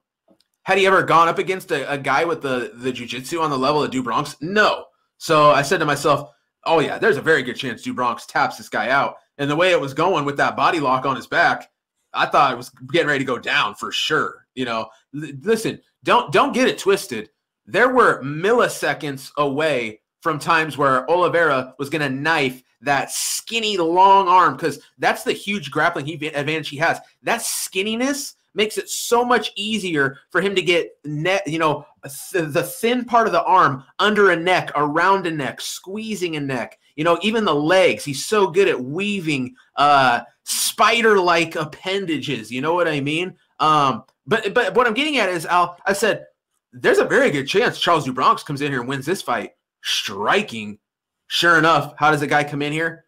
had 0.64 0.78
he 0.78 0.88
ever 0.88 1.04
gone 1.04 1.28
up 1.28 1.38
against 1.38 1.72
a, 1.72 1.92
a 1.92 1.98
guy 1.98 2.26
with 2.26 2.42
the 2.42 2.72
the 2.74 2.92
jujitsu 2.92 3.42
on 3.42 3.52
the 3.52 3.58
level 3.58 3.84
of 3.84 3.92
Do 3.92 4.02
Bronx? 4.02 4.36
No. 4.42 4.86
So 5.18 5.52
I 5.52 5.62
said 5.62 5.80
to 5.80 5.86
myself, 5.86 6.32
"Oh 6.66 6.80
yeah, 6.80 6.98
there's 6.98 7.18
a 7.18 7.22
very 7.22 7.44
good 7.44 7.56
chance 7.56 7.84
Do 7.84 7.94
Bronx 7.94 8.26
taps 8.26 8.58
this 8.58 8.70
guy 8.70 8.90
out." 8.90 9.18
And 9.40 9.50
the 9.50 9.56
way 9.56 9.72
it 9.72 9.82
was 9.82 9.94
going 9.94 10.26
with 10.26 10.38
that 10.38 10.56
body 10.56 10.80
lock 10.80 11.06
on 11.06 11.16
his 11.16 11.26
back, 11.26 11.72
I 12.14 12.28
thought 12.28 12.54
it 12.54 12.58
was 12.58 12.70
getting 12.92 13.08
ready 13.08 13.20
to 13.20 13.26
go 13.26 13.40
down 13.40 13.74
for 13.74 13.92
sure. 13.92 14.46
You 14.54 14.66
know, 14.66 14.90
L- 15.16 15.32
listen, 15.42 15.80
don't 16.04 16.32
don't 16.32 16.54
get 16.54 16.68
it 16.68 16.78
twisted. 16.78 17.30
There 17.66 17.94
were 17.94 18.22
milliseconds 18.22 19.32
away 19.38 20.02
from 20.22 20.38
times 20.38 20.78
where 20.78 21.10
Oliveira 21.10 21.74
was 21.80 21.90
going 21.90 22.02
to 22.02 22.10
knife 22.10 22.62
that 22.82 23.12
skinny 23.12 23.78
long 23.78 24.28
arm 24.28 24.56
because 24.56 24.80
that's 24.98 25.24
the 25.24 25.34
huge 25.34 25.72
grappling 25.72 26.06
he, 26.06 26.14
advantage 26.28 26.70
he 26.70 26.78
has. 26.78 27.00
That 27.24 27.42
skinniness 27.42 28.36
makes 28.54 28.78
it 28.78 28.90
so 28.90 29.24
much 29.24 29.52
easier 29.56 30.18
for 30.30 30.42
him 30.42 30.56
to 30.56 30.62
get 30.62 30.98
net, 31.06 31.46
you 31.48 31.60
know, 31.60 31.86
th- 32.32 32.52
the 32.52 32.64
thin 32.64 33.06
part 33.06 33.28
of 33.28 33.34
the 33.34 33.44
arm 33.44 33.84
under 34.00 34.32
a 34.32 34.36
neck, 34.36 34.72
around 34.76 35.28
a 35.28 35.32
neck, 35.32 35.62
squeezing 35.62 36.36
a 36.36 36.40
neck. 36.40 36.80
You 36.96 37.04
know, 37.04 37.18
even 37.22 37.46
the 37.46 37.56
legs. 37.56 38.04
He's 38.04 38.26
so 38.26 38.48
good 38.48 38.68
at 38.68 38.84
weaving 38.84 39.56
uh, 39.78 40.22
spider-like 40.44 41.56
appendages. 41.56 42.52
You 42.52 42.62
know 42.62 42.74
what 42.74 42.88
I 42.88 43.00
mean? 43.00 43.36
Um, 43.60 44.04
but 44.28 44.54
but 44.54 44.76
what 44.76 44.88
I'm 44.88 44.94
getting 44.94 45.18
at 45.18 45.30
is, 45.30 45.46
Al, 45.46 45.78
I 45.86 45.94
said 45.94 46.26
there's 46.74 47.00
a 47.00 47.06
very 47.06 47.32
good 47.32 47.46
chance 47.46 47.80
Charles 47.80 48.06
do 48.06 48.14
Bronx 48.14 48.44
comes 48.44 48.62
in 48.62 48.72
here 48.72 48.82
and 48.82 48.90
wins 48.90 49.06
this 49.06 49.22
fight, 49.22 49.52
striking. 49.82 50.80
Sure 51.28 51.58
enough, 51.58 51.94
how 51.98 52.12
does 52.12 52.22
the 52.22 52.28
guy 52.28 52.44
come 52.44 52.62
in 52.62 52.74
here? 52.74 53.06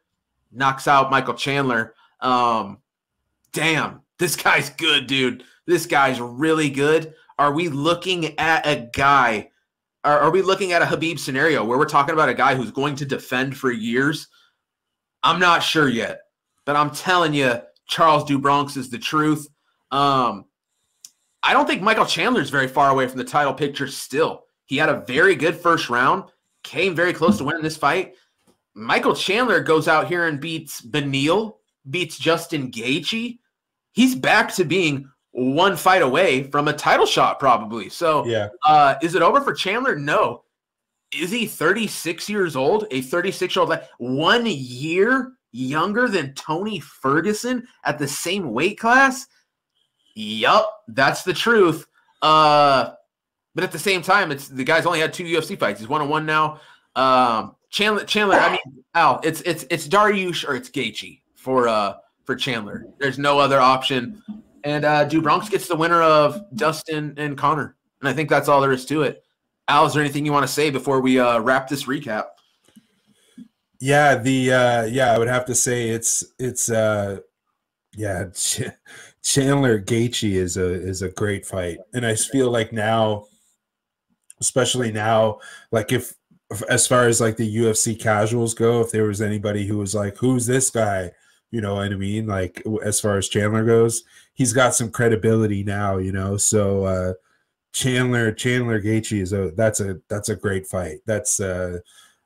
Knocks 0.51 0.88
out 0.88 1.12
Michael 1.12 1.34
Chandler. 1.34 1.95
Um, 2.19 2.77
damn, 3.51 4.01
this 4.21 4.36
guy's 4.36 4.69
good, 4.69 5.07
dude. 5.07 5.43
This 5.65 5.86
guy's 5.86 6.21
really 6.21 6.69
good. 6.69 7.13
Are 7.38 7.51
we 7.51 7.67
looking 7.67 8.39
at 8.39 8.65
a 8.65 8.89
guy 8.93 9.49
are, 10.03 10.19
are 10.19 10.31
we 10.31 10.41
looking 10.41 10.71
at 10.71 10.81
a 10.81 10.86
Khabib 10.86 11.19
scenario 11.19 11.63
where 11.63 11.77
we're 11.77 11.86
talking 11.86 12.13
about 12.13 12.29
a 12.29 12.34
guy 12.34 12.55
who's 12.55 12.71
going 12.71 12.95
to 12.95 13.05
defend 13.05 13.55
for 13.57 13.71
years? 13.71 14.27
I'm 15.23 15.39
not 15.39 15.62
sure 15.62 15.88
yet, 15.88 16.21
but 16.65 16.75
I'm 16.75 16.91
telling 16.91 17.34
you, 17.34 17.62
Charles 17.88 18.23
do 18.23 18.39
Bronx 18.39 18.77
is 18.77 18.89
the 18.89 18.97
truth. 18.97 19.47
Um, 19.91 20.45
I 21.43 21.53
don't 21.53 21.67
think 21.67 21.81
Michael 21.81 22.05
Chandler 22.05 22.41
is 22.41 22.49
very 22.49 22.67
far 22.67 22.89
away 22.89 23.07
from 23.07 23.17
the 23.17 23.23
title 23.23 23.53
picture 23.53 23.88
still. 23.88 24.45
He 24.65 24.77
had 24.77 24.89
a 24.89 25.03
very 25.05 25.36
good 25.36 25.55
first 25.55 25.89
round, 25.89 26.23
came 26.63 26.95
very 26.95 27.13
close 27.13 27.38
to 27.38 27.43
winning 27.43 27.63
this 27.63 27.77
fight. 27.77 28.15
Michael 28.73 29.15
Chandler 29.15 29.60
goes 29.60 29.88
out 29.88 30.07
here 30.07 30.27
and 30.27 30.39
beats 30.39 30.81
Beneil, 30.81 31.57
beats 31.89 32.17
Justin 32.17 32.71
Gaethje. 32.71 33.38
He's 33.91 34.15
back 34.15 34.54
to 34.56 34.63
being 34.63 35.10
one 35.32 35.75
fight 35.75 36.01
away 36.01 36.43
from 36.43 36.67
a 36.67 36.73
title 36.73 37.06
shot, 37.06 37.39
probably. 37.39 37.89
So, 37.89 38.25
yeah, 38.25 38.49
uh, 38.65 38.95
is 39.01 39.15
it 39.15 39.21
over 39.21 39.41
for 39.41 39.54
Chandler? 39.54 39.95
No. 39.95 40.43
Is 41.13 41.30
he 41.30 41.45
36 41.45 42.30
years 42.30 42.56
old? 42.56 42.88
A 42.91 43.01
36 43.01 43.56
year 43.56 43.63
old, 43.63 43.80
one 43.97 44.45
year 44.45 45.34
younger 45.51 46.08
than 46.08 46.34
Tony 46.34 46.80
Ferguson 46.80 47.67
at 47.84 47.99
the 47.99 48.08
same 48.08 48.51
weight 48.51 48.80
class? 48.80 49.27
Yup, 50.15 50.69
that's 50.88 51.23
the 51.23 51.34
truth. 51.34 51.86
Uh, 52.21 52.91
but 53.56 53.63
at 53.63 53.71
the 53.71 53.80
same 53.80 54.01
time, 54.01 54.32
it's 54.32 54.47
the 54.47 54.63
guy's 54.63 54.86
only 54.86 54.99
had 54.99 55.13
two 55.13 55.25
UFC 55.25 55.60
fights. 55.60 55.80
He's 55.80 55.89
one 55.89 56.01
on 56.01 56.10
one 56.10 56.25
now. 56.25 56.60
Um, 56.95 57.56
Chandler, 57.69 58.06
Chandler. 58.06 58.36
I 58.36 58.51
mean, 58.51 58.84
Al, 58.93 59.19
it's 59.23 59.41
it's 59.41 59.65
it's 59.69 59.88
Dariush 59.88 60.47
or 60.47 60.56
it's 60.56 60.69
Gaethje 60.69 61.21
for 61.36 61.67
uh 61.67 61.95
for 62.32 62.36
Chandler. 62.38 62.86
There's 62.98 63.20
no 63.20 63.39
other 63.39 63.60
option. 63.60 64.24
And 64.63 64.86
uh, 64.86 65.04
Do 65.04 65.22
Bronx 65.22 65.50
gets 65.50 65.67
the 65.67 65.76
winner 65.76 66.02
of 66.02 66.41
Dustin 66.56 67.13
and 67.17 67.38
Conor. 67.38 67.76
and 68.00 68.08
I 68.08 68.13
think 68.13 68.30
that's 68.30 68.48
all 68.48 68.62
there 68.62 68.72
is 68.72 68.86
to 68.86 69.02
it. 69.02 69.26
Al, 69.67 69.86
is 69.86 69.94
there 69.94 70.02
anything 70.02 70.26
you 70.26 70.32
want 70.32 70.48
to 70.48 70.52
say 70.52 70.70
before 70.70 71.02
we 71.02 71.20
uh, 71.20 71.39
wrap 71.41 71.67
this 71.67 71.86
recap? 71.86 72.28
Yeah, 73.82 74.15
the 74.15 74.54
uh, 74.54 74.84
yeah, 74.86 75.12
I 75.12 75.17
would 75.20 75.28
have 75.28 75.44
to 75.46 75.56
say 75.56 75.89
it's 75.89 76.24
it's 76.39 76.70
uh, 76.72 77.20
yeah, 77.98 78.26
Ch- 78.34 78.70
Chandler 79.24 79.82
Gaethje 79.82 80.32
is 80.34 80.56
a 80.56 80.70
is 80.72 81.02
a 81.02 81.10
great 81.10 81.46
fight, 81.46 81.80
and 81.94 82.06
I 82.06 82.15
feel 82.15 82.50
like 82.50 82.72
now, 82.72 83.26
especially 84.39 84.91
now, 84.91 85.39
like 85.72 85.91
if 85.91 86.13
as 86.70 86.88
far 86.88 87.08
as 87.08 87.20
like 87.20 87.36
the 87.38 87.58
UFC 87.58 88.00
casuals 88.00 88.54
go, 88.54 88.82
if 88.82 88.91
there 88.91 89.06
was 89.06 89.22
anybody 89.22 89.65
who 89.65 89.78
was 89.80 89.96
like, 89.96 90.15
"Who's 90.17 90.46
this 90.46 90.70
guy?" 90.70 91.12
You 91.51 91.61
know 91.61 91.75
what 91.75 91.91
I 91.91 91.95
mean? 91.95 92.27
Like 92.27 92.63
as 92.83 92.99
far 92.99 93.17
as 93.17 93.27
Chandler 93.29 93.65
goes, 93.65 94.03
he's 94.33 94.53
got 94.53 94.73
some 94.73 94.89
credibility 94.89 95.63
now. 95.63 95.97
You 95.97 96.13
know, 96.13 96.37
so 96.37 96.85
uh, 96.85 97.13
Chandler 97.73 98.31
Chandler 98.31 98.81
Gaethje 98.81 99.21
is 99.21 99.33
a 99.33 99.51
that's 99.51 99.79
a 99.79 99.99
that's 100.07 100.29
a 100.29 100.35
great 100.35 100.65
fight. 100.65 100.99
That's 101.05 101.39
uh, 101.39 101.79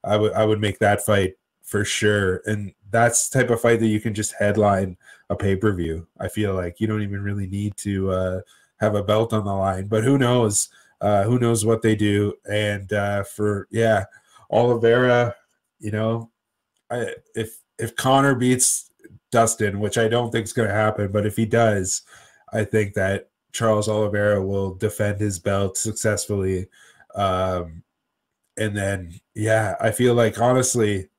I 0.04 0.18
would 0.18 0.34
I 0.34 0.46
would 0.46 0.62
make 0.62 0.80
that 0.80 1.06
fight 1.06 1.34
for 1.64 1.84
sure, 1.84 2.42
and 2.46 2.74
that's 2.92 3.30
type 3.30 3.50
of 3.50 3.62
fight 3.62 3.80
that 3.80 3.88
you 3.88 4.00
can 4.00 4.14
just 4.14 4.34
headline 4.34 4.98
a 5.30 5.36
pay 5.36 5.56
per 5.56 5.74
view. 5.74 6.08
I 6.20 6.28
feel 6.28 6.54
like 6.54 6.80
you 6.80 6.88
don't 6.88 7.02
even 7.02 7.22
really 7.22 7.48
need 7.48 7.76
to 7.78 8.12
uh, 8.12 8.42
have 8.78 8.96
a 8.96 9.04
belt 9.04 9.34
on 9.34 9.46
the 9.46 9.54
line, 9.54 9.88
but 9.88 10.04
who 10.04 10.18
knows? 10.18 10.70
Uh, 11.02 11.24
who 11.24 11.40
knows 11.40 11.66
what 11.66 11.82
they 11.82 11.96
do? 11.96 12.34
And 12.50 12.92
uh, 12.94 13.24
for 13.24 13.68
yeah, 13.72 14.06
Oliveira, 14.52 15.36
you 15.80 15.92
know, 15.92 16.32
I, 16.90 17.14
if 17.36 17.58
if 17.78 17.96
Conor 17.96 18.36
beats 18.36 18.92
Dustin, 19.36 19.82
which 19.82 19.98
I 19.98 20.08
don't 20.08 20.32
think 20.32 20.46
is 20.46 20.54
going 20.54 20.70
to 20.70 20.74
happen, 20.74 21.12
but 21.12 21.26
if 21.26 21.36
he 21.36 21.46
does, 21.46 22.04
I 22.54 22.64
think 22.64 22.94
that 22.94 23.28
Charles 23.52 23.90
Oliveira 23.90 24.42
will 24.42 24.76
defend 24.76 25.20
his 25.20 25.40
belt 25.40 25.76
successfully. 25.76 26.68
Um, 27.16 27.84
and 28.56 28.78
then, 28.78 29.20
yeah, 29.34 29.76
I 29.82 29.92
feel 29.92 30.14
like 30.14 30.40
honestly, 30.40 31.10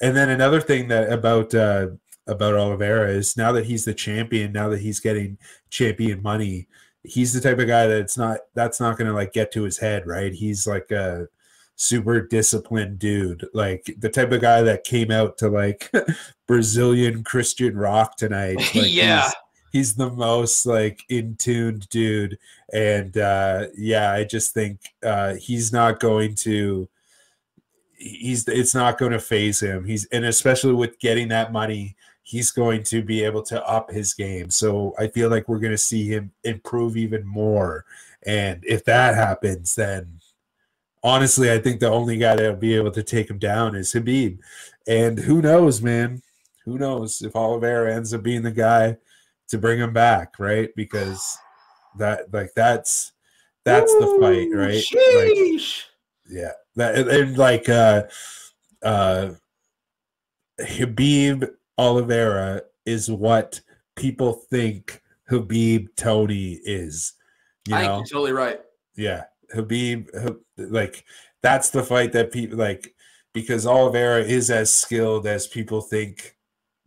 and 0.00 0.16
then 0.16 0.30
another 0.30 0.62
thing 0.62 0.88
that 0.88 1.12
about 1.12 1.54
uh, 1.54 1.88
about 2.26 2.54
Oliveira 2.54 3.10
is 3.10 3.36
now 3.36 3.52
that 3.52 3.66
he's 3.66 3.84
the 3.84 3.92
champion, 3.92 4.50
now 4.50 4.70
that 4.70 4.80
he's 4.80 4.98
getting 4.98 5.36
champion 5.68 6.22
money, 6.22 6.68
he's 7.04 7.34
the 7.34 7.40
type 7.42 7.58
of 7.58 7.68
guy 7.68 7.86
that's 7.86 8.16
not 8.16 8.38
that's 8.54 8.80
not 8.80 8.96
going 8.96 9.08
to 9.08 9.14
like 9.14 9.34
get 9.34 9.52
to 9.52 9.64
his 9.64 9.76
head, 9.76 10.06
right? 10.06 10.32
He's 10.32 10.66
like 10.66 10.90
a 10.90 11.28
super 11.76 12.20
disciplined 12.20 12.98
dude, 12.98 13.46
like 13.52 13.94
the 13.98 14.08
type 14.08 14.32
of 14.32 14.40
guy 14.40 14.62
that 14.62 14.84
came 14.84 15.10
out 15.10 15.38
to 15.38 15.48
like 15.48 15.90
Brazilian 16.46 17.24
Christian 17.24 17.76
rock 17.76 18.16
tonight. 18.16 18.56
Like 18.74 18.92
yeah. 18.92 19.24
He's, 19.24 19.34
he's 19.72 19.94
the 19.94 20.10
most 20.10 20.66
like 20.66 21.02
in 21.08 21.36
tuned 21.36 21.88
dude, 21.88 22.38
and 22.72 23.16
uh, 23.16 23.66
yeah, 23.76 24.12
I 24.12 24.24
just 24.24 24.54
think 24.54 24.80
uh, 25.02 25.34
he's 25.34 25.72
not 25.72 26.00
going 26.00 26.34
to. 26.36 26.88
He's 27.96 28.48
it's 28.48 28.74
not 28.74 28.98
going 28.98 29.12
to 29.12 29.20
phase 29.20 29.60
him. 29.60 29.84
He's 29.84 30.06
and 30.06 30.24
especially 30.24 30.74
with 30.74 30.98
getting 30.98 31.28
that 31.28 31.52
money, 31.52 31.96
he's 32.22 32.50
going 32.50 32.82
to 32.84 33.02
be 33.02 33.22
able 33.22 33.42
to 33.42 33.64
up 33.66 33.90
his 33.90 34.14
game. 34.14 34.50
So 34.50 34.94
I 34.98 35.08
feel 35.08 35.30
like 35.30 35.48
we're 35.48 35.58
going 35.58 35.72
to 35.72 35.78
see 35.78 36.08
him 36.08 36.32
improve 36.44 36.96
even 36.96 37.26
more. 37.26 37.84
And 38.24 38.64
if 38.66 38.84
that 38.84 39.14
happens, 39.14 39.74
then 39.74 40.20
honestly, 41.02 41.50
I 41.50 41.58
think 41.58 41.80
the 41.80 41.90
only 41.90 42.16
guy 42.16 42.36
that'll 42.36 42.56
be 42.56 42.74
able 42.74 42.92
to 42.92 43.02
take 43.02 43.28
him 43.28 43.38
down 43.38 43.74
is 43.74 43.92
Khabib. 43.92 44.38
And 44.86 45.18
who 45.18 45.42
knows, 45.42 45.82
man? 45.82 46.22
Who 46.64 46.78
knows 46.78 47.22
if 47.22 47.34
Oliveira 47.34 47.94
ends 47.94 48.14
up 48.14 48.22
being 48.22 48.42
the 48.42 48.52
guy 48.52 48.96
to 49.48 49.58
bring 49.58 49.78
him 49.78 49.92
back, 49.92 50.38
right? 50.38 50.70
Because 50.76 51.38
that 51.98 52.32
like 52.32 52.52
that's 52.54 53.12
that's 53.64 53.92
Ooh, 53.92 54.00
the 54.00 54.20
fight, 54.20 54.48
right? 54.54 54.74
Like, 54.74 55.62
yeah. 56.28 56.52
That 56.76 56.94
and, 56.94 57.08
and 57.08 57.38
like 57.38 57.68
uh 57.68 58.04
uh 58.82 59.30
Khabib 60.60 61.50
Oliveira 61.78 62.62
is 62.86 63.10
what 63.10 63.60
people 63.96 64.32
think 64.32 65.02
Khabib 65.30 65.88
Tony 65.96 66.60
is. 66.64 67.14
You 67.66 67.74
I 67.74 67.82
know? 67.82 67.96
think 67.96 68.10
you're 68.10 68.20
totally 68.20 68.32
right. 68.32 68.60
Yeah. 68.96 69.24
Khabib, 69.54 70.36
like 70.56 71.04
that's 71.42 71.70
the 71.70 71.82
fight 71.82 72.12
that 72.12 72.32
people 72.32 72.58
like 72.58 72.94
because 73.32 73.66
Oliveira 73.66 74.22
is 74.22 74.50
as 74.50 74.72
skilled 74.72 75.26
as 75.26 75.46
people 75.46 75.80
think 75.80 76.36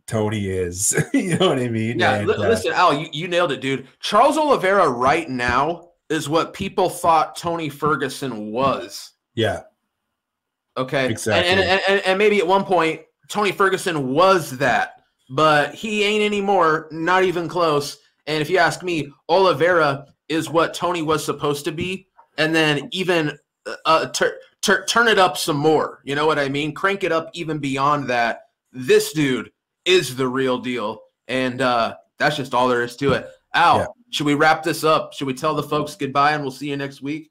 Tony 0.06 0.48
is. 0.48 0.94
you 1.14 1.36
know 1.36 1.48
what 1.48 1.58
I 1.58 1.68
mean? 1.68 1.98
Yeah, 1.98 2.14
and, 2.14 2.30
uh, 2.30 2.36
listen, 2.36 2.72
Al, 2.72 2.94
you, 2.94 3.08
you 3.12 3.28
nailed 3.28 3.52
it, 3.52 3.60
dude. 3.60 3.88
Charles 4.00 4.38
Oliveira 4.38 4.88
right 4.88 5.28
now 5.28 5.90
is 6.08 6.28
what 6.28 6.54
people 6.54 6.88
thought 6.88 7.36
Tony 7.36 7.68
Ferguson 7.68 8.52
was. 8.52 9.12
Yeah. 9.34 9.62
Okay. 10.76 11.10
Exactly. 11.10 11.50
And, 11.50 11.60
and, 11.60 11.80
and, 11.88 12.00
and 12.06 12.18
maybe 12.18 12.38
at 12.38 12.46
one 12.46 12.64
point 12.64 13.02
Tony 13.28 13.50
Ferguson 13.50 14.12
was 14.12 14.56
that, 14.58 15.02
but 15.30 15.74
he 15.74 16.04
ain't 16.04 16.22
anymore, 16.22 16.88
not 16.92 17.24
even 17.24 17.48
close. 17.48 17.98
And 18.26 18.40
if 18.40 18.50
you 18.50 18.58
ask 18.58 18.82
me, 18.82 19.10
Oliveira 19.28 20.06
is 20.28 20.50
what 20.50 20.74
Tony 20.74 21.02
was 21.02 21.24
supposed 21.24 21.64
to 21.64 21.72
be 21.72 22.08
and 22.38 22.54
then 22.54 22.88
even 22.92 23.38
uh, 23.84 24.06
tur- 24.08 24.38
tur- 24.62 24.84
turn 24.86 25.08
it 25.08 25.18
up 25.18 25.36
some 25.36 25.56
more. 25.56 26.00
You 26.04 26.14
know 26.14 26.26
what 26.26 26.38
I 26.38 26.48
mean? 26.48 26.72
Crank 26.72 27.04
it 27.04 27.12
up 27.12 27.30
even 27.32 27.58
beyond 27.58 28.08
that. 28.08 28.42
This 28.72 29.12
dude 29.12 29.50
is 29.84 30.16
the 30.16 30.28
real 30.28 30.58
deal, 30.58 31.02
and 31.28 31.60
uh, 31.60 31.96
that's 32.18 32.36
just 32.36 32.54
all 32.54 32.68
there 32.68 32.82
is 32.82 32.96
to 32.96 33.12
it. 33.12 33.28
Al, 33.54 33.78
yeah. 33.78 33.86
should 34.10 34.26
we 34.26 34.34
wrap 34.34 34.62
this 34.62 34.84
up? 34.84 35.14
Should 35.14 35.26
we 35.26 35.34
tell 35.34 35.54
the 35.54 35.62
folks 35.62 35.94
goodbye 35.96 36.32
and 36.32 36.42
we'll 36.42 36.50
see 36.50 36.68
you 36.68 36.76
next 36.76 37.00
week? 37.00 37.30